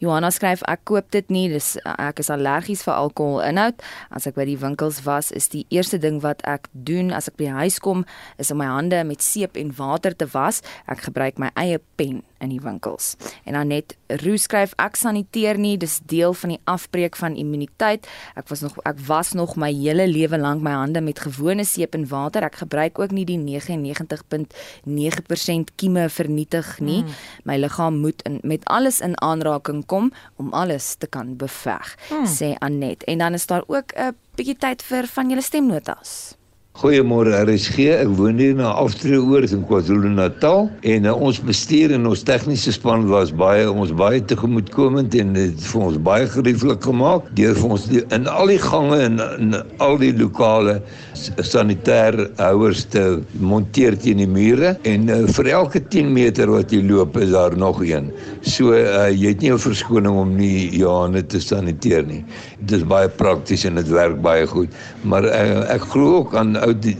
[0.03, 3.85] Johanna skryf ek koop dit nie, dis ek is allergies vir alkoholinhoud.
[4.15, 7.39] As ek by die winkels was, is die eerste ding wat ek doen as ek
[7.41, 8.07] by die huis kom,
[8.39, 10.63] is om my hande met seep en water te was.
[10.87, 13.17] Ek gebruik my eie pen in die winkels.
[13.45, 18.09] En dan net Roo skryf ek saniteer nie, dis deel van die afbreek van immuniteit.
[18.39, 21.95] Ek was nog ek was nog my hele lewe lank my hande met gewone seep
[21.95, 22.43] en water.
[22.47, 27.03] Ek gebruik ook nie die 99.9% kieme vernietig nie.
[27.03, 27.09] Mm.
[27.45, 32.27] My liggaam moet in, met alles in aanraking kom om alles te kan beveg, mm.
[32.27, 33.05] sê Anet.
[33.05, 36.38] En dan is daar ook 'n bietjie tyd vir van julle stemnotas.
[36.79, 37.89] Goeiemôre RSG.
[37.91, 43.09] Ek woon hier na Aftreeoord in KwaZulu-Natal en uh, ons bestuur en ons tegniese span
[43.11, 47.87] was baie ons baie tegemoetkomend en dit vir ons baie gerieflik gemaak deur vir ons
[47.91, 50.77] die, in al die gange en in al die lokale
[51.19, 53.03] sanitêr houers te
[53.43, 57.59] monteer teen die mure en uh, vir elke 10 meter wat jy loop is daar
[57.59, 58.13] nog een.
[58.47, 62.23] So uh, jy het nie 'n verskoning om nie jou hande te saniteer nie.
[62.63, 64.71] Dit is baie prakties en dit werk baie goed.
[65.03, 66.97] Maar uh, ek glo ook aan ou die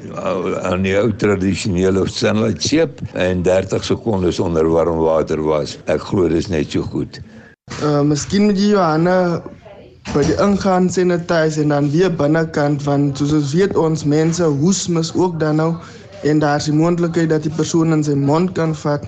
[0.65, 5.77] aan die ou tradisionele sunlight seep en 30 sekondes onder warm water was.
[5.87, 7.21] Ek glo dit is net so goed.
[7.85, 9.19] Uh miskien moet jy Johanna
[10.15, 14.87] by die ingang sanitize en dan weer binnekant van soos ons weet ons mense hoes
[14.89, 15.73] mis ook dan nou
[16.29, 19.05] en daar is die moontlikheid dat die persoon in sy mond kan vat.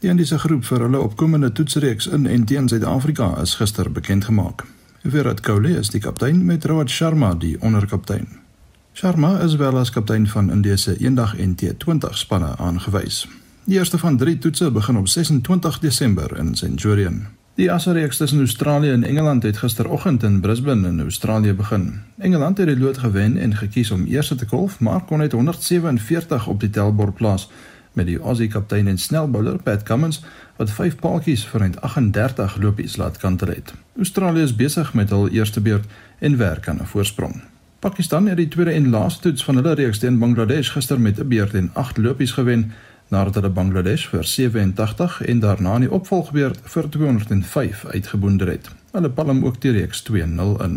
[0.00, 4.64] Die Indiese groep vir hulle opkomende toetsreeks in en teen Suid-Afrika is gister bekend gemaak.
[5.02, 8.28] Virat Kohli is die kaptein met Rohit Sharma die onderkaptein.
[8.96, 13.26] Sharma is wel as kaptein van Indië se eendag en T20 spanne aangewys.
[13.64, 17.26] Die eerste van 3 toetse begin op 26 Desember in Centurion.
[17.54, 22.00] Die Asreeks tussen Australië en Engeland het gisteroggend in Brisbane in Australië begin.
[22.18, 26.46] Engeland het die lood gewen en gekies om eers te kolf, maar kon net 147
[26.46, 27.50] op die tellbord plaas
[27.92, 30.22] met die Aussie kaptein en snelbouler Pat Cummins
[30.56, 33.74] wat 5 paaltjies vir 38 lopies laat kantel het.
[33.96, 35.84] Australië is besig met hul eerste beurt
[36.18, 37.42] en werk aan 'n voorsprong.
[37.78, 41.28] Pakistan het die tweede en laaste toets van hulle reeks teen Bangladesh gister met 'n
[41.28, 42.72] beurt en 8 lopies gewen
[43.12, 48.70] nadat hulle Bangladesh vir 87 en daarna in die opvolgbeurt vir 205 uitgeboonder het.
[48.92, 50.76] Hulle palm ook die reeks 2-0 in.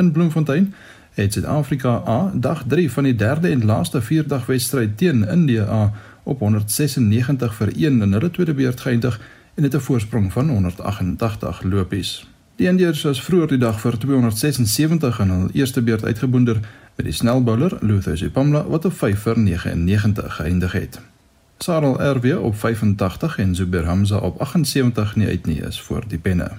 [0.00, 0.72] In Bloemfontein
[1.14, 5.92] het Suid-Afrika A dag 3 van die derde en laaste vierdag wedstryd teen Indië A
[6.22, 9.20] op 196 vir 1 in hulle tweede beurt geëindig
[9.54, 12.26] en het 'n voorsprong van 188 lopies.
[12.56, 16.60] Die Indiërs is vroeër die dag vir 276 in hul eerste beurt uitgeboonder
[16.96, 21.13] met die snelbouler Luther Sipamla wat op 5 vir 99 geëindig het.
[21.58, 26.18] Sarel RW op 85 en Zubair Hamza op 78 nie uit nie is vir die
[26.18, 26.50] penne.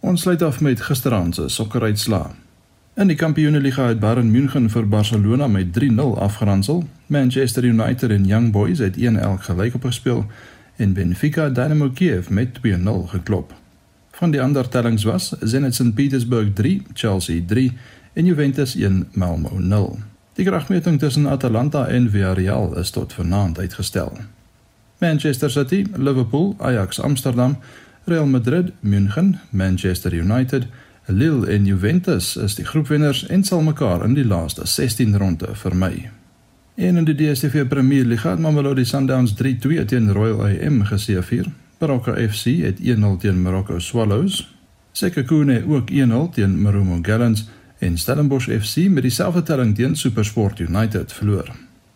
[0.00, 2.34] Ons sluit af met gisteraand se sokkeruitslaa.
[2.94, 6.84] In die Kampioenligga het Bayern München vir Barcelona met 3-0 afgeronsel.
[7.06, 9.00] Manchester United en Young Boys het 1-1
[9.48, 10.26] gelyk opgespeel
[10.76, 13.54] en Benfica Dynamo Kiev met 2-0 geklop.
[14.10, 17.72] Van die ander tellings was Zenit St Petersburg 3, Chelsea 3
[18.12, 19.98] en Juventus 1 Malmo 0.
[20.34, 24.18] Die kragmeting tussen Atalanta en Villarreal is tot vanaand uitgestel.
[24.98, 27.56] Manchester City, Liverpool, Ajax Amsterdam,
[28.04, 30.66] Real Madrid, München, Manchester United,
[31.06, 36.10] Lille en Juventus is die groepwenners en sal mekaar in die laaste 16 ronde vermy.
[36.74, 41.46] En in die DStv Premier League het Mamelodi Sundowns 3-2 teen Royal AM geseëvier.
[41.78, 44.54] Baroka FC het 1-0 teen Morocco Swallows.
[44.92, 47.46] Sekhukhune ook 1-0 teen Marumo Gallants
[47.84, 51.52] en Stellenbosch FC met dieselfde telling teen SuperSport United verloor.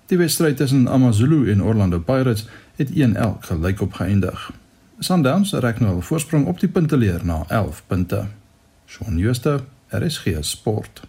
[0.07, 2.47] Die wedstryd tussen AmaZulu en Orlando Pirates
[2.77, 2.95] het 1-1
[3.41, 4.51] gelyk opgeëindig.
[4.99, 8.27] Sundowns reik nou al voorsprong op die punteleer na 11 punte.
[8.87, 11.01] Shaun Schuster, RSG Sport.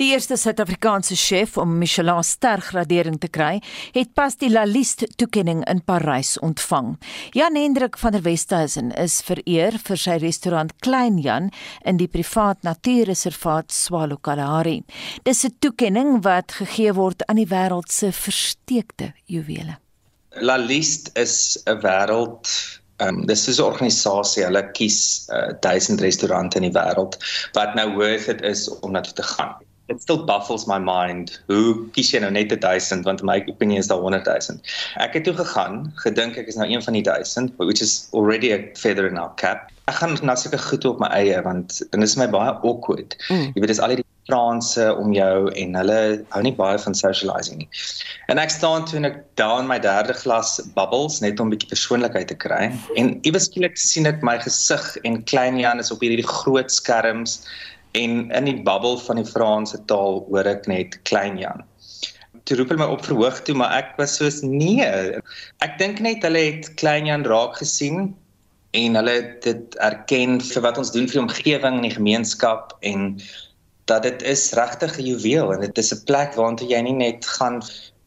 [0.00, 3.60] Die eerste Suid-Afrikaanse chef om Michelin ster gradering te kry,
[3.92, 6.94] het pas die La Liste toekenning in Parys ontvang.
[7.36, 11.50] Jan Hendrik van der Westhuizen is vereer vir sy restaurant Klein Jan
[11.84, 14.82] in die privaat natuurreservaat Swalo Kalahari.
[15.24, 19.78] Dis 'n toekenning wat gegee word aan die wêreld se versteekte juwele.
[20.40, 26.56] La Liste is 'n wêreld Ehm um, dis 'n organisasie, hulle kies uh, 1000 restaurante
[26.60, 27.18] in die wêreld
[27.58, 29.56] wat nou worth it is om na toe te gaan.
[29.90, 31.42] It still baffles my mind.
[31.50, 34.62] Hoe kies jy nou net 1000 want my opinie is daar 100000.
[35.02, 38.52] Ek het toe gegaan, gedink ek is nou een van die 1000, which is already
[38.54, 39.68] a feather in our cap.
[39.90, 43.18] Ek gaan nou seker goed op my eie want dit is my baie awkward.
[43.28, 43.50] Mm.
[43.56, 45.98] Jy weet dis al die Franse om jou en hulle
[46.34, 47.68] hou nie baie van socializing nie.
[48.30, 51.54] En ek staan toe en ek daar in my derde glas bubbles net om 'n
[51.56, 52.70] bietjie persoonlikheid te kry.
[52.96, 57.42] En iewes skielik sien ek my gesig en klein Jan is op hierdie groot skerms
[57.98, 61.64] en in die bubble van die Franse taal hoor ek net klein Jan.
[62.44, 64.86] Toe roep hulle my op verhoog toe, maar ek was soos nee.
[65.62, 68.14] Ek dink net hulle het klein Jan raak gesien
[68.72, 73.20] en hulle dit erken vir wat ons doen vir die omgewing en die gemeenskap en
[73.90, 77.26] dat dit is regtig 'n juweel en dit is 'n plek waartoe jy nie net
[77.26, 77.62] gaan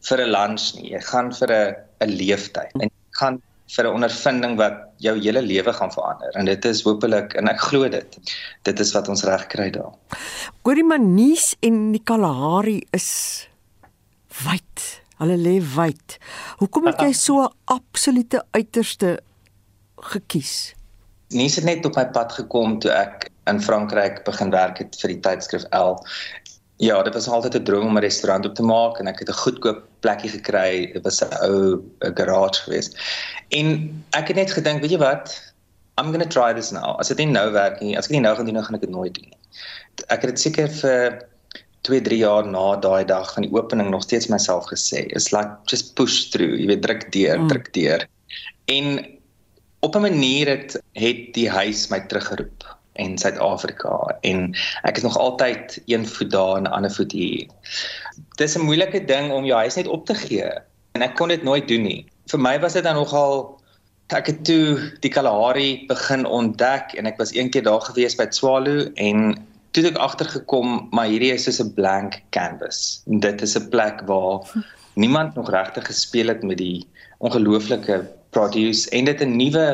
[0.08, 3.42] vir 'n lunch nie, jy gaan vir 'n 'n leeftyd en jy gaan
[3.76, 7.60] vir 'n ondervinding wat jou hele lewe gaan verander en dit is hopelik en ek
[7.60, 8.18] glo dit
[8.64, 9.94] dit is wat ons reg kry daar.
[10.64, 13.48] Goeie Manies en die Kalahari is
[14.46, 15.02] wyd.
[15.18, 16.18] Hulle lê wyd.
[16.60, 19.20] Hoekom het jy so 'n absolute uiterste
[19.98, 20.76] gekies?
[21.34, 25.14] Nie sit net op my pad gekom toe ek in Frankryk begin werk het vir
[25.14, 25.98] die tydskrif L.
[26.84, 29.30] Ja, dit was altyd 'n droom om 'n restaurant op te maak en ek het
[29.30, 30.92] 'n goedkoop plekkie gekry.
[30.94, 32.98] Dit was 'n ou garage geweest.
[33.50, 33.68] En
[34.12, 35.54] ek het net gedink, weet jy wat?
[35.98, 36.98] I'm going to try this now.
[37.00, 38.82] As dit nie nou werk nie, as ek nie nou gaan doen, dan gaan ek
[38.82, 39.40] dit nooit doen nie.
[40.08, 41.24] Ek het dit seker vir
[41.88, 45.50] 2, 3 jaar na daai dag van die opening nog steeds myself gesê, is like
[45.72, 46.60] just push through.
[46.60, 47.48] Jy weet druk deur, mm.
[47.48, 48.08] druk deur.
[48.66, 49.06] En
[49.86, 55.18] op 'n manier het het die huis my teruggeroep en Suid-Afrika en ek is nog
[55.18, 57.48] altyd een voet daar en 'n ander voet hier.
[58.36, 60.50] Dis 'n moeilike ding om jou huis net op te gee
[60.92, 62.06] en ek kon dit nooit doen nie.
[62.28, 63.62] Vir my was dit dan nogal
[64.08, 68.90] ek het toe die Kalahari begin ontdek en ek was eendag daar gewees by Swalo
[68.96, 69.34] en
[69.72, 73.02] toe het ek agtergekom maar hierdie is soos 'n blank canvas.
[73.06, 74.40] Dit is 'n plek waar
[74.94, 79.66] niemand nog regtig gespeel het met die ongelooflike produce en dit 'n nuwe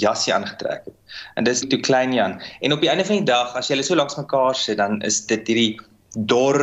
[0.00, 0.94] jassie aangetrek het.
[1.36, 2.40] En dis toe klein Jan.
[2.60, 5.00] En op die einde van die dag as jy hulle so langs mekaar sit, dan
[5.02, 5.80] is dit hierdie
[6.12, 6.58] dor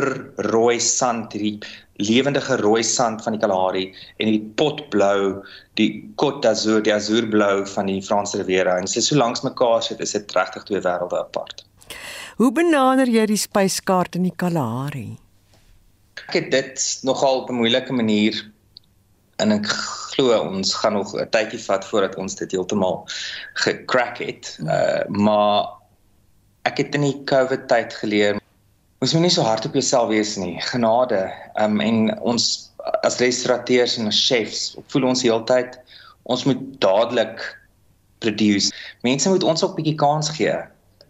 [0.50, 1.58] rooi sand, hierdie
[2.00, 3.86] lewendige rooi sand van die Kalahari
[4.18, 5.42] en die potblou,
[5.74, 8.78] die Côte d'Azur, die azuurblou van die Franse Riviera.
[8.78, 11.64] En jy so langs mekaar sit, is dit regtig twee wêrelde apart.
[12.40, 15.18] Hoe benader jy die spyskaart in die Kalahari?
[16.28, 18.38] Ek het dit nogal op 'n moeilike manier
[19.40, 19.68] en ek
[20.14, 23.04] glo ons gaan nog 'n tydjie vat voordat ons dit heeltemal
[23.64, 24.56] gecrack het.
[24.64, 25.68] Uh maar
[26.68, 28.40] ek het in die COVID tyd geleer
[29.00, 30.60] ons moet nie so hard op jouself wees nie.
[30.60, 31.32] Genade.
[31.56, 32.70] Um en ons
[33.02, 35.80] as restaurateurs en as chefs voel ons heeltyd
[36.22, 37.40] ons moet dadelik
[38.18, 38.72] produce.
[39.02, 40.60] Mense moet ons ook 'n bietjie kans gee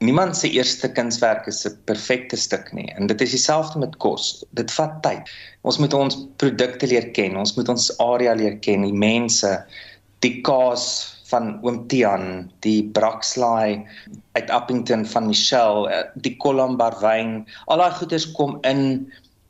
[0.01, 4.45] niemand se eerste kunswerk is 'n perfekte stuk nie en dit is dieselfde met kos.
[4.51, 5.29] Dit vat tyd.
[5.63, 9.65] Ons moet ons produkte leer ken, ons moet ons area leer ken, die mense,
[10.21, 13.87] die kaas van oom Tian, die brakslaai
[14.33, 19.07] uit Appington van Michelle, eh, die Colombar wyn, al daai goeders kom in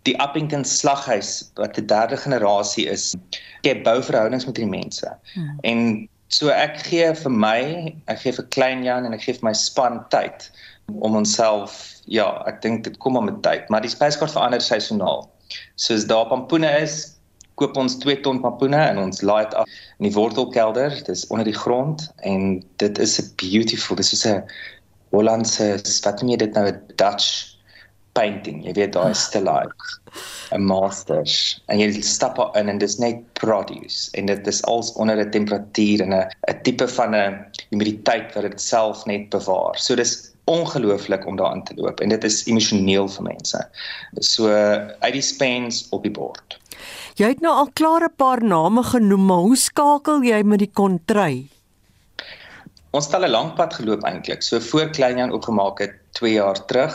[0.09, 3.15] die Uppington slaghuis wat 'n derde generasie is.
[3.63, 5.09] Ek bou verhoudings met die mense.
[5.35, 5.59] Hmm.
[5.63, 7.61] En so ek gee vir my,
[8.07, 10.51] ek gee vir Klein Jan en ek gee vir my span tyd
[11.03, 15.27] om onsself ja, ek dink dit kom met tyd, maar die spyskaart verander seisoonaal.
[15.79, 17.17] Soos daar pampoene is,
[17.61, 21.27] koop ons 2 ton pampoene en ons laai dit af in die wortelkelder, dit is
[21.29, 24.43] onder die grond en dit is 'n beautiful, dit is 'n
[25.11, 27.59] Hollandse wat noem jy dit nou 'n Dutch
[28.13, 28.65] painting.
[28.65, 30.01] Jy weet daai still life.
[30.51, 31.35] 'n masters
[31.71, 36.03] en jy stap in en dis net produce en dit is als onder 'n temperatuur
[36.03, 39.79] en 'n 'n tipe van 'n humiditeit wat dit self net bewaar.
[39.79, 43.61] So dis ongelooflik om daarin te loop en dit is emosioneel vir mense.
[44.21, 44.49] So
[45.01, 46.59] uit die spens op die bord.
[47.15, 50.73] Jy het nou al klaar 'n paar name genoem, maar hoe skakel jy met die
[50.73, 51.49] kontry?
[52.91, 54.43] Ons het al 'n lang pad geloop eintlik.
[54.43, 56.95] So voor Kleinjan opgemaak het 2 jaar terug,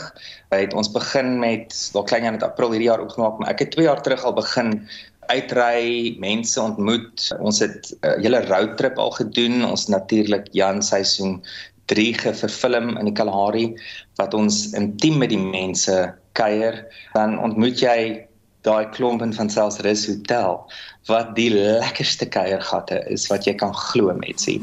[0.49, 3.85] het ons begin met waar Kleinjan het April hierdie jaar opgemaak, maar ek het 2
[3.85, 4.87] jaar terug al begin
[5.31, 7.31] uitry, mense ontmoet.
[7.39, 9.65] Ons het 'n uh, hele roadtrip al gedoen.
[9.65, 11.43] Ons natuurlik Jan seisoen
[11.85, 13.75] 3 geverfilm in die Kalahari
[14.15, 16.85] wat ons intiem met die mense kuier.
[17.13, 18.25] Dan ontmoet jy
[18.65, 20.57] daai klomp in van selfs Rus Hotel
[21.05, 24.57] wat die lekkerste kuiergatte is wat jy kan glo met sê.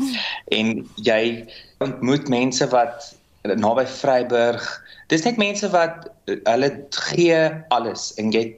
[0.51, 1.47] En jy
[1.79, 4.65] ontmoet mense wat naby Vryburg.
[5.11, 6.71] Dis net mense wat hulle
[7.13, 7.39] gee
[7.75, 8.53] alles en jy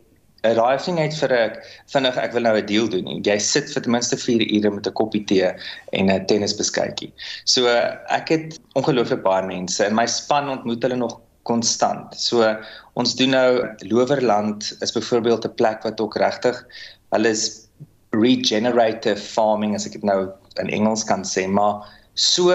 [0.44, 1.54] raai sien net vir ek
[1.92, 3.08] vinnig ek wil nou 'n deal doen.
[3.24, 5.48] Jy sit vir ten minste 4 ure met 'n koppie tee
[5.92, 7.12] en 'n tennisbeskuitjie.
[7.44, 7.66] So
[8.10, 12.14] ek het ongelooflik baie mense in my span ontmoet hulle nog konstant.
[12.14, 12.56] So
[12.94, 16.64] ons doen nou Lowerland is byvoorbeeld 'n plek wat ook regtig
[17.10, 17.68] hulle is
[18.10, 20.28] regenerative farming as ek dit nou
[20.60, 21.82] in Engels kan sê, maar
[22.14, 22.52] so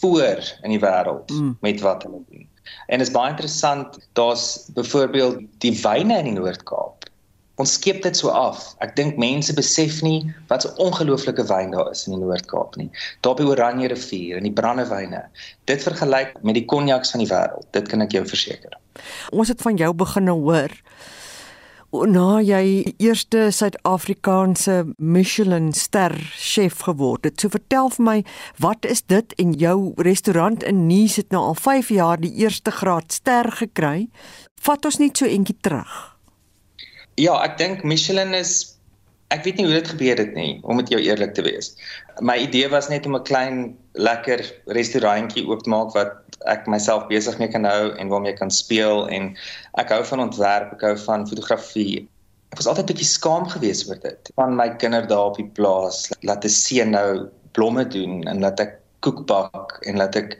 [0.00, 1.56] voor in die wêreld mm.
[1.60, 2.46] met wat hulle doen.
[2.86, 7.08] En is baie interessant, daar's byvoorbeeld die wyne in die Noord-Kaap
[7.58, 8.62] ons skep dit so af.
[8.84, 12.90] Ek dink mense besef nie wat 'n ongelooflike wyn daar is in die Noord-Kaap nie.
[13.20, 15.24] Daar by Oranje rivier en die brandewyne.
[15.66, 17.66] Dit vergelyk met die konjaks van die wêreld.
[17.70, 18.78] Dit kan ek jou verseker.
[19.30, 20.70] Ons het van jou begin hoor
[21.92, 27.40] na jy eerste Suid-Afrikaanse Michelin ster chef geword het.
[27.40, 28.16] So vertel vir my,
[28.60, 32.70] wat is dit en jou restaurant in Nice het nou al 5 jaar die eerste
[32.70, 34.08] graad ster gekry?
[34.60, 35.94] Vat ons net so eentjie terug.
[37.16, 38.76] Ja, ek dink Michelin is
[39.32, 41.74] ek weet nie hoe dit gebeur het nie, om met jou eerlik te wees.
[42.20, 46.12] My idee was net om 'n klein lekker restaurantjie oop te maak wat
[46.46, 49.36] ek myself besig mee kan hou en waarmee ek kan speel en
[49.78, 52.08] ek hou van ontwerp, ek hou van fotografie.
[52.50, 54.30] Ek was altyd 'n bietjie skaam geweest oor dit.
[54.34, 58.60] Van my kinders daar op die plaas, laat 'n seun nou blomme doen en laat
[58.60, 60.38] ek koek bak en laat ek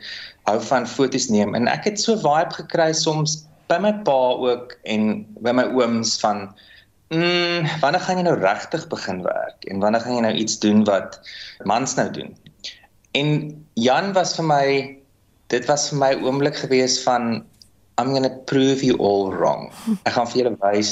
[0.49, 4.75] hou van foto's neem en ek het so vibe gekry soms by my pa ook
[4.83, 6.49] en by my ooms van
[7.09, 10.83] Mm, wanneer gaan jy nou regtig begin werk en wanneer gaan jy nou iets doen
[10.85, 11.19] wat
[11.65, 12.35] mans nou doen?
[13.17, 13.29] En
[13.73, 14.65] Jan was vir my
[15.49, 17.41] dit was vir my oomblik gewees van
[17.97, 19.71] I'm going to prove you all wrong.
[20.05, 20.91] Ek gaan vir julle wys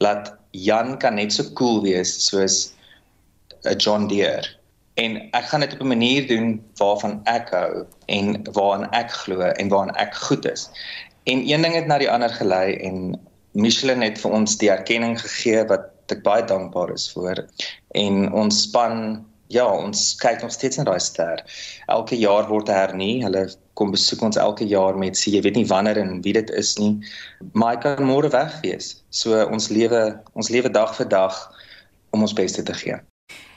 [0.00, 2.72] dat Jan kan net so cool wees soos
[3.68, 4.48] 'n John Deere.
[4.96, 9.40] En ek gaan dit op 'n manier doen waarvan ek hou en waaraan ek glo
[9.40, 10.70] en waaraan ek goed is.
[11.28, 13.20] En een ding het na die ander gelei en
[13.52, 17.44] Michelin het vir ons die erkenning gegee wat ek baie dankbaar is vir.
[17.98, 21.42] En ons span, ja, ons kyk nog steeds na daai ster.
[21.90, 23.22] Elke jaar word hernie.
[23.24, 26.50] Hulle kom besoek ons elke jaar met sê jy weet nie wanneer en wie dit
[26.50, 26.96] is nie.
[27.52, 28.96] Maar ek kan môre weg wees.
[29.10, 30.02] So ons lewe,
[30.34, 31.38] ons lewe dag vir dag
[32.14, 32.98] om ons bes te gee.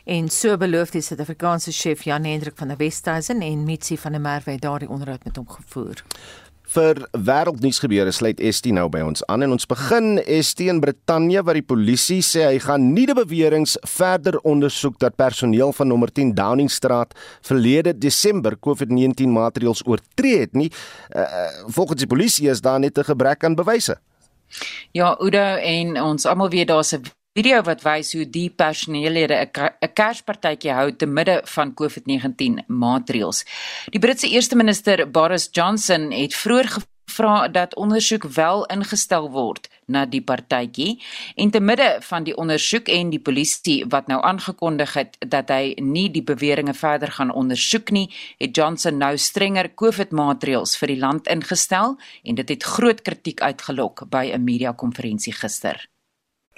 [0.04, 4.22] En so beloof die Suid-Afrikaanse chef Jan Hendrik van der Westhuizen en Mitsi van der
[4.22, 6.04] Merwe daardie onderhoud met hom gevoer
[6.74, 11.44] vir wêreldnuus gebeure sluit Estie nou by ons aan en ons begin Estie in Brittanje
[11.46, 16.10] waar die polisie sê hy gaan nie die beweringe verder ondersoek dat personeel van nommer
[16.10, 17.14] 10 Downing Street
[17.46, 20.70] verlede Desember COVID-19 maatreëls oortree het nie.
[21.16, 21.26] Uh,
[21.68, 23.98] volgens die polisie is daar net 'n gebrek aan bewyse.
[24.92, 27.02] Ja, Udo en ons almal weet daar's 'n
[27.34, 33.46] video wat wys hoe die personeellede 'n kerspartytjie hou te midde van COVID-19 maatreëls.
[33.90, 40.06] Die Britse eerste minister Boris Johnson het vroeër gevra dat ondersoek wel ingestel word na
[40.06, 41.02] die partytjie
[41.36, 45.74] en te midde van die ondersoek en die polisie wat nou aangekondig het dat hy
[45.82, 51.28] nie die beweringe verder gaan ondersoek nie, het Johnson nou strenger COVID-maatreëls vir die land
[51.28, 55.93] ingestel en dit het groot kritiek uitgelok by 'n media-konferensie gister.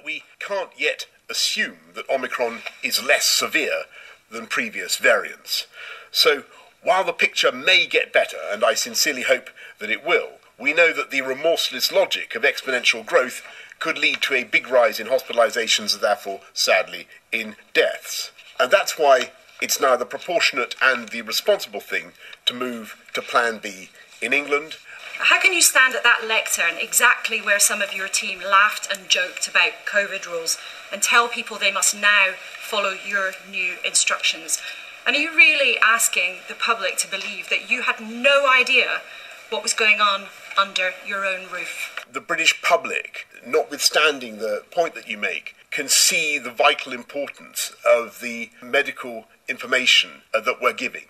[0.06, 3.86] We can't yet assume that Omicron is less severe
[4.32, 5.66] than previous variants.
[6.12, 6.44] So,
[6.84, 9.50] while the picture may get better, and I sincerely hope
[9.80, 13.42] that it will, we know that the remorseless logic of exponential growth
[13.80, 18.32] could lead to a big rise in hospitalizations and therefore, sadly, in deaths.
[18.60, 19.32] And that's why
[19.62, 22.12] it's now the proportionate and the responsible thing
[22.46, 23.90] to move to Plan B
[24.22, 24.78] in England.
[25.20, 29.08] How can you stand at that lectern, exactly where some of your team laughed and
[29.08, 30.58] joked about COVID rules,
[30.92, 34.62] and tell people they must now follow your new instructions?
[35.08, 39.02] And are you really asking the public to believe that you had no idea
[39.50, 40.26] what was going on
[40.58, 42.06] under your own roof?
[42.12, 48.20] The British public, notwithstanding the point that you make, can see the vital importance of
[48.22, 51.06] the medical information uh, that we're giving.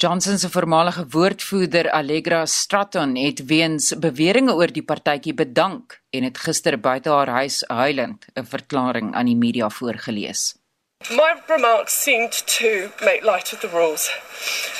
[0.00, 6.38] Johnson se voormalige woordvoerder Allegra Stratton het weens beweringe oor die partytjie bedank en het
[6.38, 10.54] gister buite haar huis huilend 'n verklaring aan die media voorgeles.
[11.10, 14.10] My remarks seemed to make light of the rules.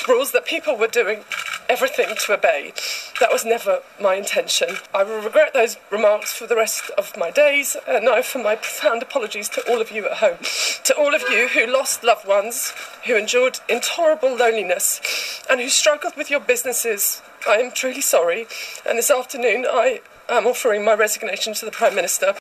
[0.07, 1.25] Rules that people were doing
[1.71, 2.75] everything to obey.
[3.19, 4.77] That was never my intention.
[4.93, 8.57] I will regret those remarks for the rest of my days, and now for my
[8.57, 10.37] profound apologies to all of you at home.
[10.85, 12.75] To all of you who lost loved ones,
[13.07, 18.47] who endured intolerable loneliness, and who struggled with your businesses, I am truly sorry.
[18.87, 22.35] And this afternoon, I am offering my resignation to the Prime Minister.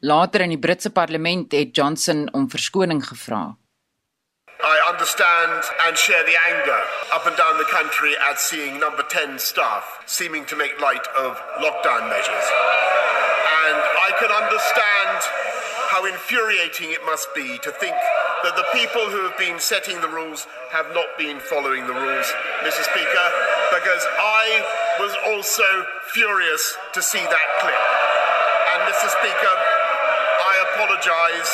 [0.00, 3.56] Later in die Britse parlement het Johnson om verskoning gevra.
[4.60, 6.80] I understand and share the anger
[7.12, 11.40] up and down the country at seeing number 10 staff seeming to make light of
[11.60, 12.46] lockdown measures.
[13.66, 15.18] And I can understand
[15.92, 17.96] how infuriating it must be to think
[18.44, 22.28] that the people who have been setting the rules have not been following the rules,
[22.64, 22.82] Mr.
[22.84, 23.26] Speaker,
[23.72, 24.60] because I
[25.00, 25.64] was also
[26.12, 27.82] furious to see that clip.
[28.74, 29.08] And, Mr.
[29.08, 29.54] Speaker,
[30.76, 31.52] apologize.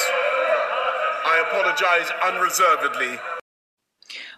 [1.25, 3.19] I apologize unreservedly.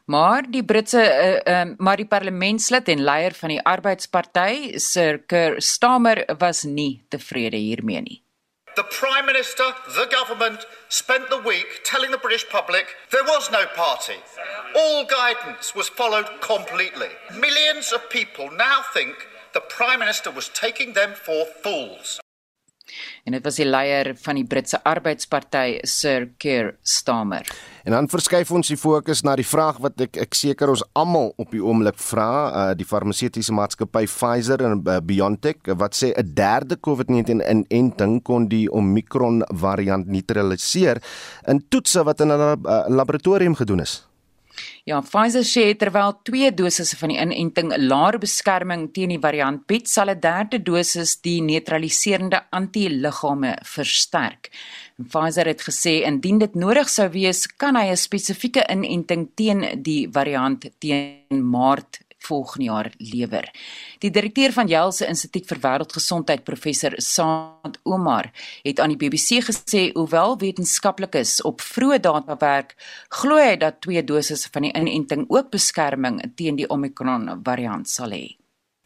[0.04, 1.00] Maar die Britse
[1.46, 7.04] uh, uh, maar die parlementslid en leier van die Arbeidsparty, Sir Keir Starmer, was nie
[7.08, 8.20] tevrede hiermee nie.
[8.74, 9.64] The Prime Minister,
[9.94, 14.18] the government, spent the week telling the British public there was no party.
[14.76, 17.08] All guidance was followed completely.
[17.38, 19.14] Millions of people now think
[19.54, 22.20] the Prime Minister was taking them for fools.
[23.24, 27.48] En dit was die leier van die Britse Arbeidsparty, Sir Keir Starmer.
[27.84, 31.32] En dan verskuif ons die fokus na die vraag wat ek ek seker ons almal
[31.40, 36.34] op die oomblik vra, uh, die farmaseutiese maatskappy Pfizer en uh, BioNTech wat sê 'n
[36.34, 41.00] derde COVID-19 inenting kon die Omicron variant neutraliseer
[41.48, 44.13] in toetse wat in 'n uh, laboratorium gedoen is.
[44.84, 49.88] Ja, Pfizer sê terwyl twee dosisse van die inenting laer beskerming teen die variant bied,
[49.88, 54.50] sal 'n derde dosis die neutraliserende antiliggame versterk.
[55.00, 60.08] Pfizer het gesê indien dit nodig sou wees, kan hy 'n spesifieke inenting teen die
[60.08, 63.48] variant teen Maart volgende jaar lewer.
[64.02, 68.30] Die direkteur van Jelse Instituut vir Wêreldgesondheid, professor Saad Omar,
[68.62, 72.76] het aan die BBC gesê hoewel wetenskaplikes op vroeë data werk,
[73.08, 78.16] glo hy dat twee dosisse van die inenting ook beskerming teen die Omicron variant sal
[78.16, 78.26] hê.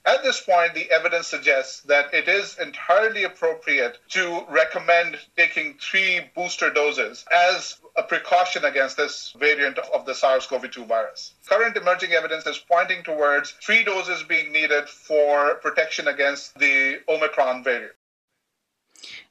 [0.08, 6.30] At this point, the evidence suggests that it is entirely appropriate to recommend taking three
[6.34, 11.34] booster doses as a precaution against this variant of the SARS CoV 2 virus.
[11.48, 17.64] Current emerging evidence is pointing towards three doses being needed for protection against the Omicron
[17.64, 17.92] variant.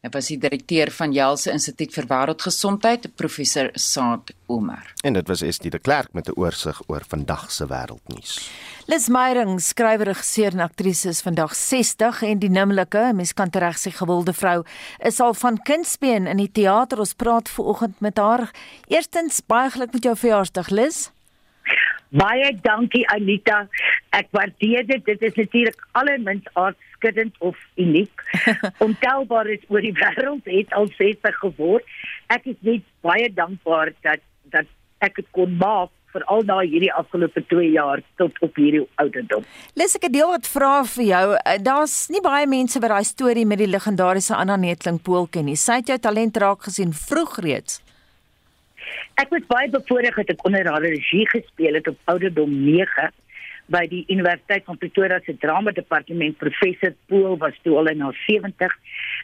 [0.05, 4.91] Hy was die direkteur van Jelse Instituut vir Wêreldgesondheid, professor Saad Omar.
[5.01, 8.51] En dit was Estie de Klerk met 'n oorsig oor vandag se wêreldnuus.
[8.85, 13.77] Liz Meyering, skrywer, regisseur en aktrise is vandag 60 en die nimmerlike, mens kan tereg
[13.77, 14.63] sê gewilde vrou,
[14.99, 16.99] is al van kindsbeen in die teater.
[16.99, 18.51] Ons praat ver oggend met haar.
[18.87, 21.09] Eerstens baie geluk met jou verjaarsdag, Liz.
[22.09, 23.67] Baie dankie Anita.
[24.09, 25.05] Ek waardeer dit.
[25.05, 26.45] Dit is natuurlik allermins
[26.97, 28.21] aardskuddend of uniek.
[28.77, 31.83] Ontelbaar is oor die wêreld het al 60 geword.
[32.27, 34.19] Ek is net baie dankbaar dat
[34.49, 34.65] dat
[34.99, 39.43] ek dit kon maak veral na hierdie afgelope 2 jaar tot op hierdie ouderdom.
[39.75, 41.35] Lees ek 'n deel wat vra vir jou.
[41.35, 45.45] Eh, daar's nie baie mense wat daai storie met die legendariese Anna Netling Pool ken
[45.45, 45.55] nie.
[45.55, 47.81] Sy het jou talent raak gesien vroeg reeds.
[49.15, 53.11] Ek was baie bevoorreg dat ek onder haar regie gespeel het op ouderdom 9
[53.67, 56.37] by die Universiteit van Pretoria se drama departement.
[56.37, 58.77] Professor Pool was toe al in haar 70.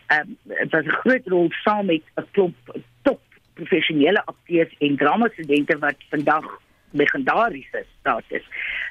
[0.07, 2.55] Ehm um, was 'n groot rol saam met 'n klomp
[3.01, 3.21] top
[3.53, 6.45] professionele akteurs en dramastudente wat vandag
[6.91, 8.43] legendariese status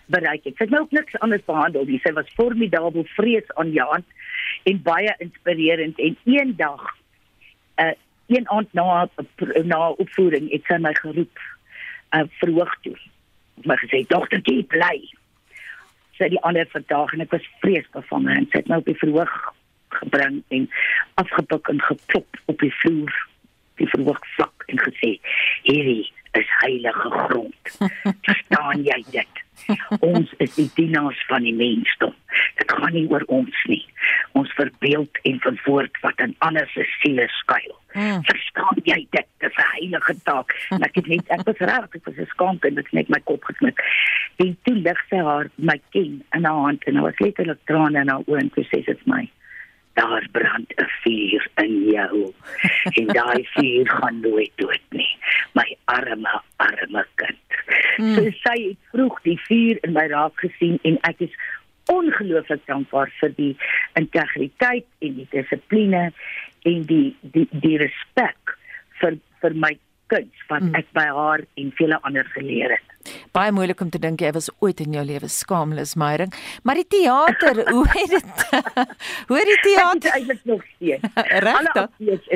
[0.07, 0.57] bereik het.
[0.57, 2.01] Sy het my ook niks anders behandel nie.
[2.03, 4.05] Sy was formidabel, vrees aan Jan
[4.63, 6.83] en baie inspirerend en eendag
[7.77, 7.93] 'n uh,
[8.27, 9.09] een aand na
[9.65, 11.39] na opvoering het sy my geroep
[12.17, 12.97] uh, verhoog toe.
[13.65, 15.22] My gesê dogter Diep bly.
[16.23, 19.33] Sy die ander vandag en ek was vreesbevange en sy het my op die verhoog
[19.99, 20.69] gebring en
[21.19, 23.17] afgepik en geklop op die vloer
[23.83, 25.17] die verhoog vlak en gesê
[25.67, 27.79] hierdie is heilige grond.
[28.29, 29.41] Verstaan jy dit?
[30.01, 32.15] Ons is die dienaars van die mensdom.
[32.59, 33.85] Dit gaan nie oor ons nie.
[34.39, 37.77] Ons verbeeld en verwoord wat in ander se siele skuil.
[37.93, 38.23] Mm.
[38.25, 39.27] verstaan jy dit?
[39.45, 40.57] Dis 'n heilige taak.
[40.71, 43.45] En ek het net ek was reg ek was geskaamd en ek net my kop
[43.45, 43.79] geknik.
[44.37, 48.01] En toe lig sy haar my ken in haar hand en daar was letterlik trane
[48.01, 49.29] in haar oë en sy sê dit my
[49.95, 52.33] daar brand 'n vuur in jou.
[52.99, 55.17] En daai vuur gaan nooit dood nie.
[55.53, 57.39] My arme arme kind.
[57.97, 58.15] Hmm.
[58.15, 61.35] so sy het vroeg die vuur in my raak gesien en ek is
[61.93, 63.53] ongelooflik dankbaar vir die
[63.99, 66.05] integriteit en die dissipline
[66.69, 68.57] en die die die respek
[69.01, 69.73] vir vir my
[70.13, 70.79] kuns wat hmm.
[70.79, 72.89] ek by haar en vele ander geleer het.
[73.35, 76.33] Baie moeilik om te dink jy was ooit in jou lewe skaamloos, Meyering.
[76.63, 78.49] Maar die teater, hoe het dit?
[79.29, 81.23] hoe het die teater eintlik nog steeds?
[81.49, 81.89] Regtig?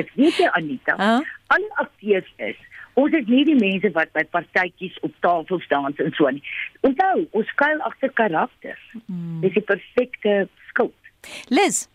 [0.03, 0.97] Ek weet jy Anita.
[0.99, 1.35] Huh?
[1.53, 2.57] Alle akteurs is
[2.97, 6.41] Ons is nie die mense wat by partytjies op tafels dans en so nie.
[6.87, 8.87] Onthou, ons skuil agter karakters.
[9.05, 9.37] Hmm.
[9.43, 11.11] Dis die perfekte skuld.
[11.53, 11.85] Liz,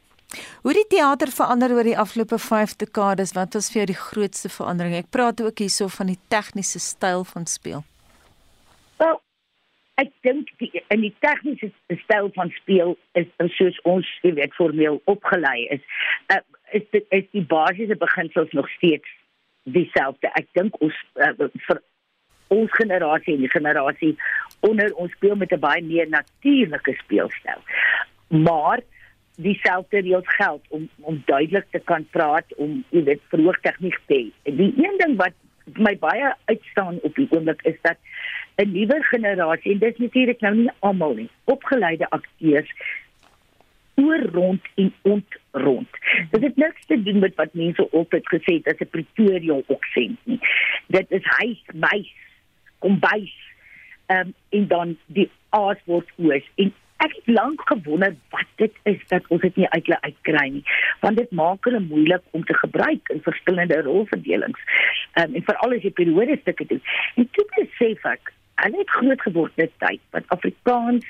[0.62, 4.48] Hoe die teater verander oor die afgelope 5 dekades, wat was vir jou die grootste
[4.48, 4.96] verandering?
[4.96, 7.84] Ek praat ook hierso van die tegniese styl van speel.
[9.02, 9.20] Wel,
[10.00, 11.72] ek dink die in die tegniese
[12.04, 13.28] styl van speel is
[13.58, 15.84] soos ons, jy weet, formeel opgelei is,
[16.32, 16.40] uh,
[16.72, 19.08] is dit is die basiese beginsels nog steeds
[19.64, 20.30] dieselfde.
[20.38, 21.34] Ek dink ons uh,
[21.66, 21.82] vir
[22.52, 24.14] ons generasie en die generasie
[24.66, 27.60] onder ons speel met 'n baie meer natuurlike speelstyl.
[28.28, 28.80] Maar
[29.36, 34.30] dieselfde reëls geld om om duidelik te kan praat om jy weet verhoog tegniek te.
[34.44, 35.36] Die een ding wat
[35.78, 37.96] my baie uitstaan op die oomblik is dat
[38.56, 42.72] 'n nuwe generasie en dis natuurlik nou nie almal nie, opgeleide akteurs
[43.94, 45.88] oor rond en ont rond.
[46.30, 50.18] Dit het niks te doen met wat mense altyd gesê het as 'n Pretoria aksent
[50.24, 50.40] nie.
[50.86, 52.08] Dit is hy, my,
[52.78, 53.30] kom by.
[54.06, 56.72] Ehm um, en dan die aas word oos en
[57.04, 60.64] ek het lank gewonder wat dit is dat ons dit nie uit hulle uitkry nie
[61.00, 64.60] want dit maak hulle moeilik om te gebruik in verskillende rolverdelings.
[65.18, 66.82] Um, en veral as jy periode stukke doen.
[67.20, 68.32] En toe besef ek
[68.62, 71.06] hulle het groot geword in 'n tyd wat Afrikaans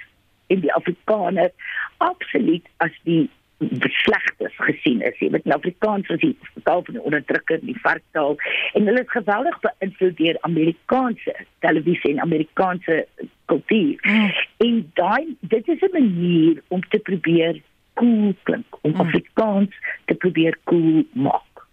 [0.46, 1.50] en die Afrikaner
[1.98, 3.28] absoluut as die
[3.70, 5.18] beslegtes gesien is.
[5.18, 6.36] Jy weet in Afrikaans is die
[6.66, 8.36] taal van die onderdrukker, die varktaal
[8.78, 11.36] en hulle is geweldig beïnvloed deur Amerikaanse
[11.66, 13.06] televisie en Amerikaanse
[13.52, 13.98] kultuur.
[14.02, 14.30] Mm.
[14.66, 17.62] En daai dit is 'n manier om te probeer
[17.94, 19.00] cool klink, om mm.
[19.00, 19.72] Afrikaans
[20.04, 21.66] te probeer cool maak.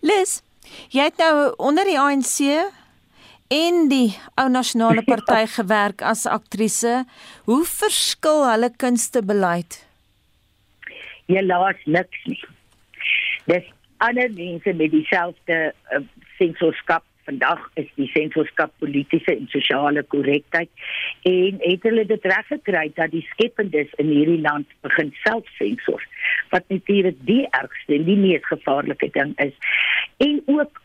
[0.00, 0.42] Liz,
[0.90, 2.40] jy het nou onder die ANC
[3.48, 7.04] en die ou nasionale party gewerk as aktrise.
[7.44, 9.84] Hoe verskil hulle kunstebeleid?
[11.32, 12.40] Jy laat niks nie.
[13.50, 13.66] Dis
[14.04, 16.00] ander mense met dieselfde uh,
[16.38, 20.68] sensorskap vandag is die sensorskap politieke en sosiale korrektheid
[21.30, 26.04] en het hulle dit reg gekry dat die skependes in hierdie land begin self sensor
[26.52, 29.56] wat natuurlik die ergste en die mees gevaarlike ding is
[30.26, 30.82] en ook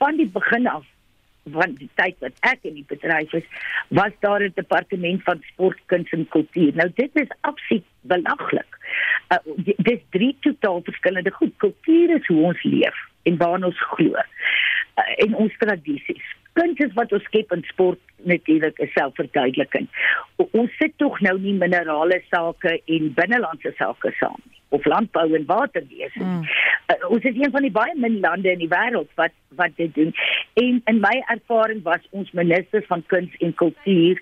[0.00, 0.86] van die begin af
[1.52, 3.44] van die tyd wat ek in die bedryf is,
[3.88, 6.72] was daar 'n departement van sport, kuns en kultuur.
[6.74, 8.70] Nou dit is absoluut belaglik.
[9.28, 9.38] Uh,
[9.76, 11.52] dis drie totaal verskillende goed.
[11.56, 14.14] Kultuur is hoe ons leef en waar ons glo.
[14.14, 16.34] Uh, en ons tradisies.
[16.52, 19.88] Kuns is wat ons skep in sport natuurlik is selfverduideliking.
[20.36, 25.44] Ons sit tog nou nie minerale sake en binnelandse sake saam nie of landbou en
[25.46, 26.22] waterwese.
[26.22, 26.42] Mm.
[26.86, 29.94] Uh, ons is een van die baie min lande in die wêreld wat wat dit
[29.94, 30.12] doen.
[30.54, 34.20] En in my ervaring was ons minister van kuns en kultuur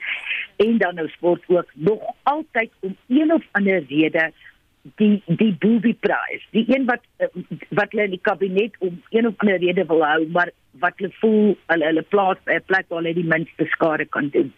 [0.56, 4.30] en dan nou sport ook nog altyd om een of ander rede
[5.00, 7.00] die die booby prize die een wat
[7.68, 10.50] wat hulle in die kabinet om een of ander rede wil hou maar
[10.82, 14.52] wat hulle voel hulle hulle plaas 'n plek waar hulle die minste skade kan doen.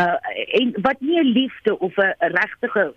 [0.00, 0.16] Uh
[0.60, 2.94] en wat nie 'n liefde of 'n regtige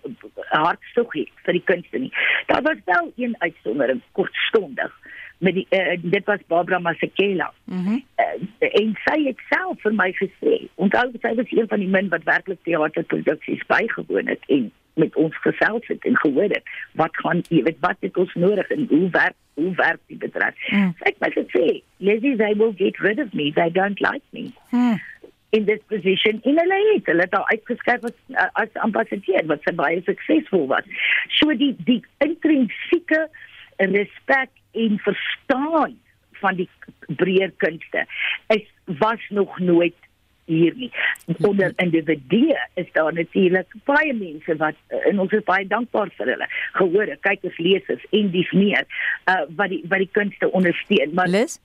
[0.48, 2.12] hartstog het vir die kunste nie.
[2.46, 4.92] Daar was wel een uitsondering kortstondig
[5.38, 7.52] met die uh, dit was Barbara Masekela.
[7.64, 8.24] Mm uh,
[8.58, 12.24] en sy het self vir my gesê, onthou sy was een van die min wat
[12.28, 16.62] werklik teaterproduksies bygewoon het en met ons gesels het en gehoor het
[16.92, 20.70] wat gaan jy weet wat het ons nodig en hoe werk hoe werk die bedryf
[20.70, 20.94] mm.
[21.10, 21.66] ek moet sê
[22.08, 24.96] Lizzie they will get rid of me they don't like me mm.
[25.58, 28.16] in this position in hulle het hulle het al uitgeskryf as
[28.64, 30.88] as ambassadeur wat sy baie suksesvol was
[31.40, 33.26] so die die intrinsieke
[33.92, 35.96] respek en verstaan
[36.40, 36.68] van die
[37.06, 38.04] breër kunste
[38.54, 38.66] is
[39.00, 39.96] was nog nooit
[40.46, 40.90] hier nie.
[41.40, 46.48] Onder individue is daar natuurlik baie mense wat en ons is baie dankbaar vir hulle.
[46.78, 48.86] Gehoor, kykers, lesers en dis meer
[49.26, 51.14] uh wat die wat die kunste ondersteun.
[51.18, 51.58] Maar Liz?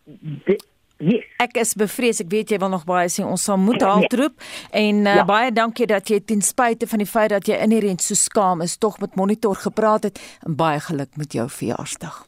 [1.02, 1.26] Yes.
[1.42, 3.26] Ek is bevrees, ek weet jy wil nog baie sê.
[3.26, 4.38] Ons sal moet haltroep
[4.70, 5.26] en uh, ja.
[5.26, 8.78] baie dankie dat jy ten spyte van die feit dat jy inherënt so skaam is,
[8.78, 12.28] tog met monitor gepraat het en baie geluk met jou verjaarsdag.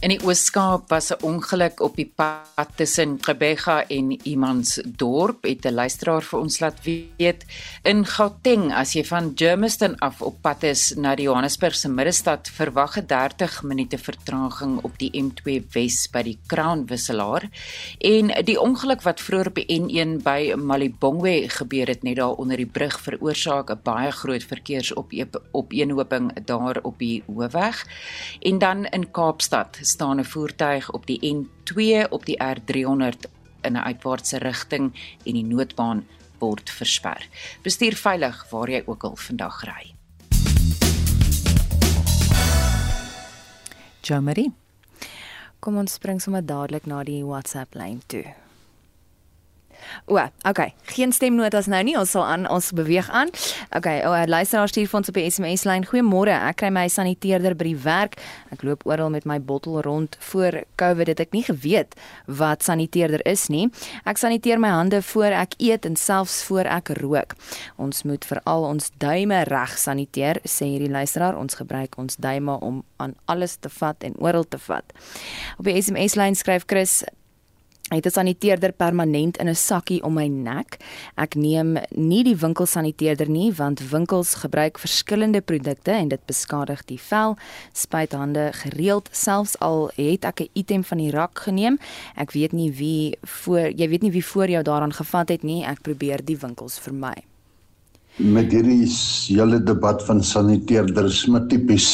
[0.00, 5.44] In die Oos-Kaap was 'n ongeluk op die pad tussen Gqeberha en Imansdorp.
[5.44, 7.44] Het 'n luisteraar vir ons laat weet
[7.82, 12.96] in Gauteng as jy van Germiston af op pad is na die Johannesburgse middestad, verwag
[12.96, 17.50] 'n 30 minute vertraging op die M2 Wes by die Crown wisselaar.
[17.98, 22.56] En die ongeluk wat vroeër op die N1 by Malibongwe gebeur het net daar onder
[22.56, 27.86] die brug veroorsaak 'n baie groot verkeersopeenhoping daar op die hoofweg.
[28.40, 33.26] En dan in Kaapstad staan 'n voertuig op die N2 op die R300
[33.62, 34.92] in 'n uitwaartse rigting
[35.24, 36.06] en die noodbaan
[36.38, 37.28] word versper.
[37.62, 39.94] Bestuur veilig waar jy ook al vandag ry.
[44.00, 44.50] Jamari.
[45.58, 48.24] Kom ons spring sommer dadelik na die WhatsApp lyn toe.
[50.06, 50.18] O,
[50.48, 50.74] okay.
[50.94, 51.96] Geen stemnotas nou nie.
[51.98, 53.30] Ons sal aan ons beweeg aan.
[53.76, 55.86] Okay, o, luisteraar stuur vir ons op die SMS lyn.
[55.86, 56.34] Goeiemôre.
[56.34, 58.18] Ek kry my saniteerder by die werk.
[58.54, 60.16] Ek loop oral met my bottel rond.
[60.30, 63.68] Voor COVID het ek nie geweet wat saniteerder is nie.
[64.08, 67.36] Ek saniteer my hande voor ek eet en selfs voor ek rook.
[67.80, 71.38] Ons moet veral ons duime reg saniteer, sê hierdie luisteraar.
[71.38, 74.96] Ons gebruik ons duime om aan alles te vat en oral te vat.
[75.58, 77.00] Op die SMS lyn skryf Chris
[77.96, 80.76] het 'n saniteerder permanent in 'n sakkie om my nek.
[81.14, 87.00] Ek neem nie die winkelsaniteerder nie want winkels gebruik verskillende produkte en dit beskadig die
[87.00, 87.36] vel.
[87.72, 91.78] Spuit hande gereeld selfs al het ek 'n item van die rak geneem.
[92.16, 95.64] Ek weet nie wie voor jy weet nie wie voor jou daaraan gevat het nie.
[95.64, 97.29] Ek probeer die winkels vermy
[98.20, 98.84] met hierdie
[99.30, 101.86] hele debat van saniteerders maar tipies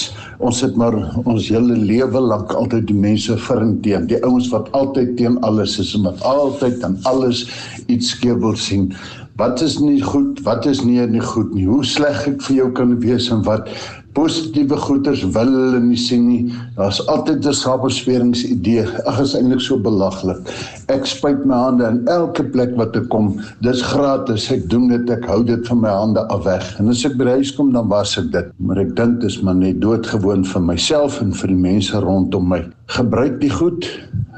[0.42, 5.14] ons het maar ons hele lewe lank altyd die mense verinteen die ouens wat altyd
[5.20, 7.44] teen alles is en wat altyd en alles
[7.86, 8.90] iets skeef wil sien.
[9.36, 11.66] Wat is nie goed wat is nie nie goed nie?
[11.68, 13.70] Hoe sleg ek vir jou kan wees en wat
[14.16, 16.52] positiewe goeders wil hulle nie sien nie.
[16.78, 18.84] Daar's altyd 'n samespiringsidee.
[19.04, 20.40] Ag, is eintlik so belaglik.
[20.88, 23.40] Ek spuit my hande in elke plek wat ek kom.
[23.60, 24.50] Dis gratis.
[24.50, 25.10] Ek doen dit.
[25.10, 26.64] Ek hou dit van my hande af weg.
[26.80, 28.46] En as ek by huis kom, dan was ek dit.
[28.58, 32.64] Maar ek dink dis maar net doodgewoon vir myself en vir die mense rondom my.
[32.86, 33.84] Gebruik die goed.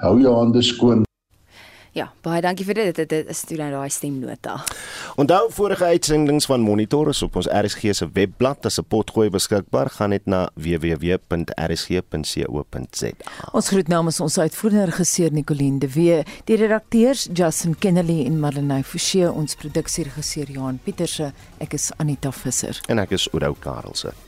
[0.03, 1.08] Hou jou hande skoon.
[1.97, 2.97] Ja, baie dankie vir dit.
[3.09, 4.65] Dit is toe nou daai stemnota.
[5.17, 9.91] Onthou vorige uitsendings van Monitor is op ons RSG se webblad as 'n potgooi beskikbaar.
[9.91, 13.11] Gaan net na www.rsg.co.za.
[13.53, 18.83] Ons groet namens ons uitvoerende regisseur Nicoline de Wee, die redakteurs Justin Kennedy en Marlenae
[18.83, 21.33] Forsie, ons produksieregisseur Johan Pieterse.
[21.59, 24.28] Ek is Anita Visser en ek is Oudou Karelse.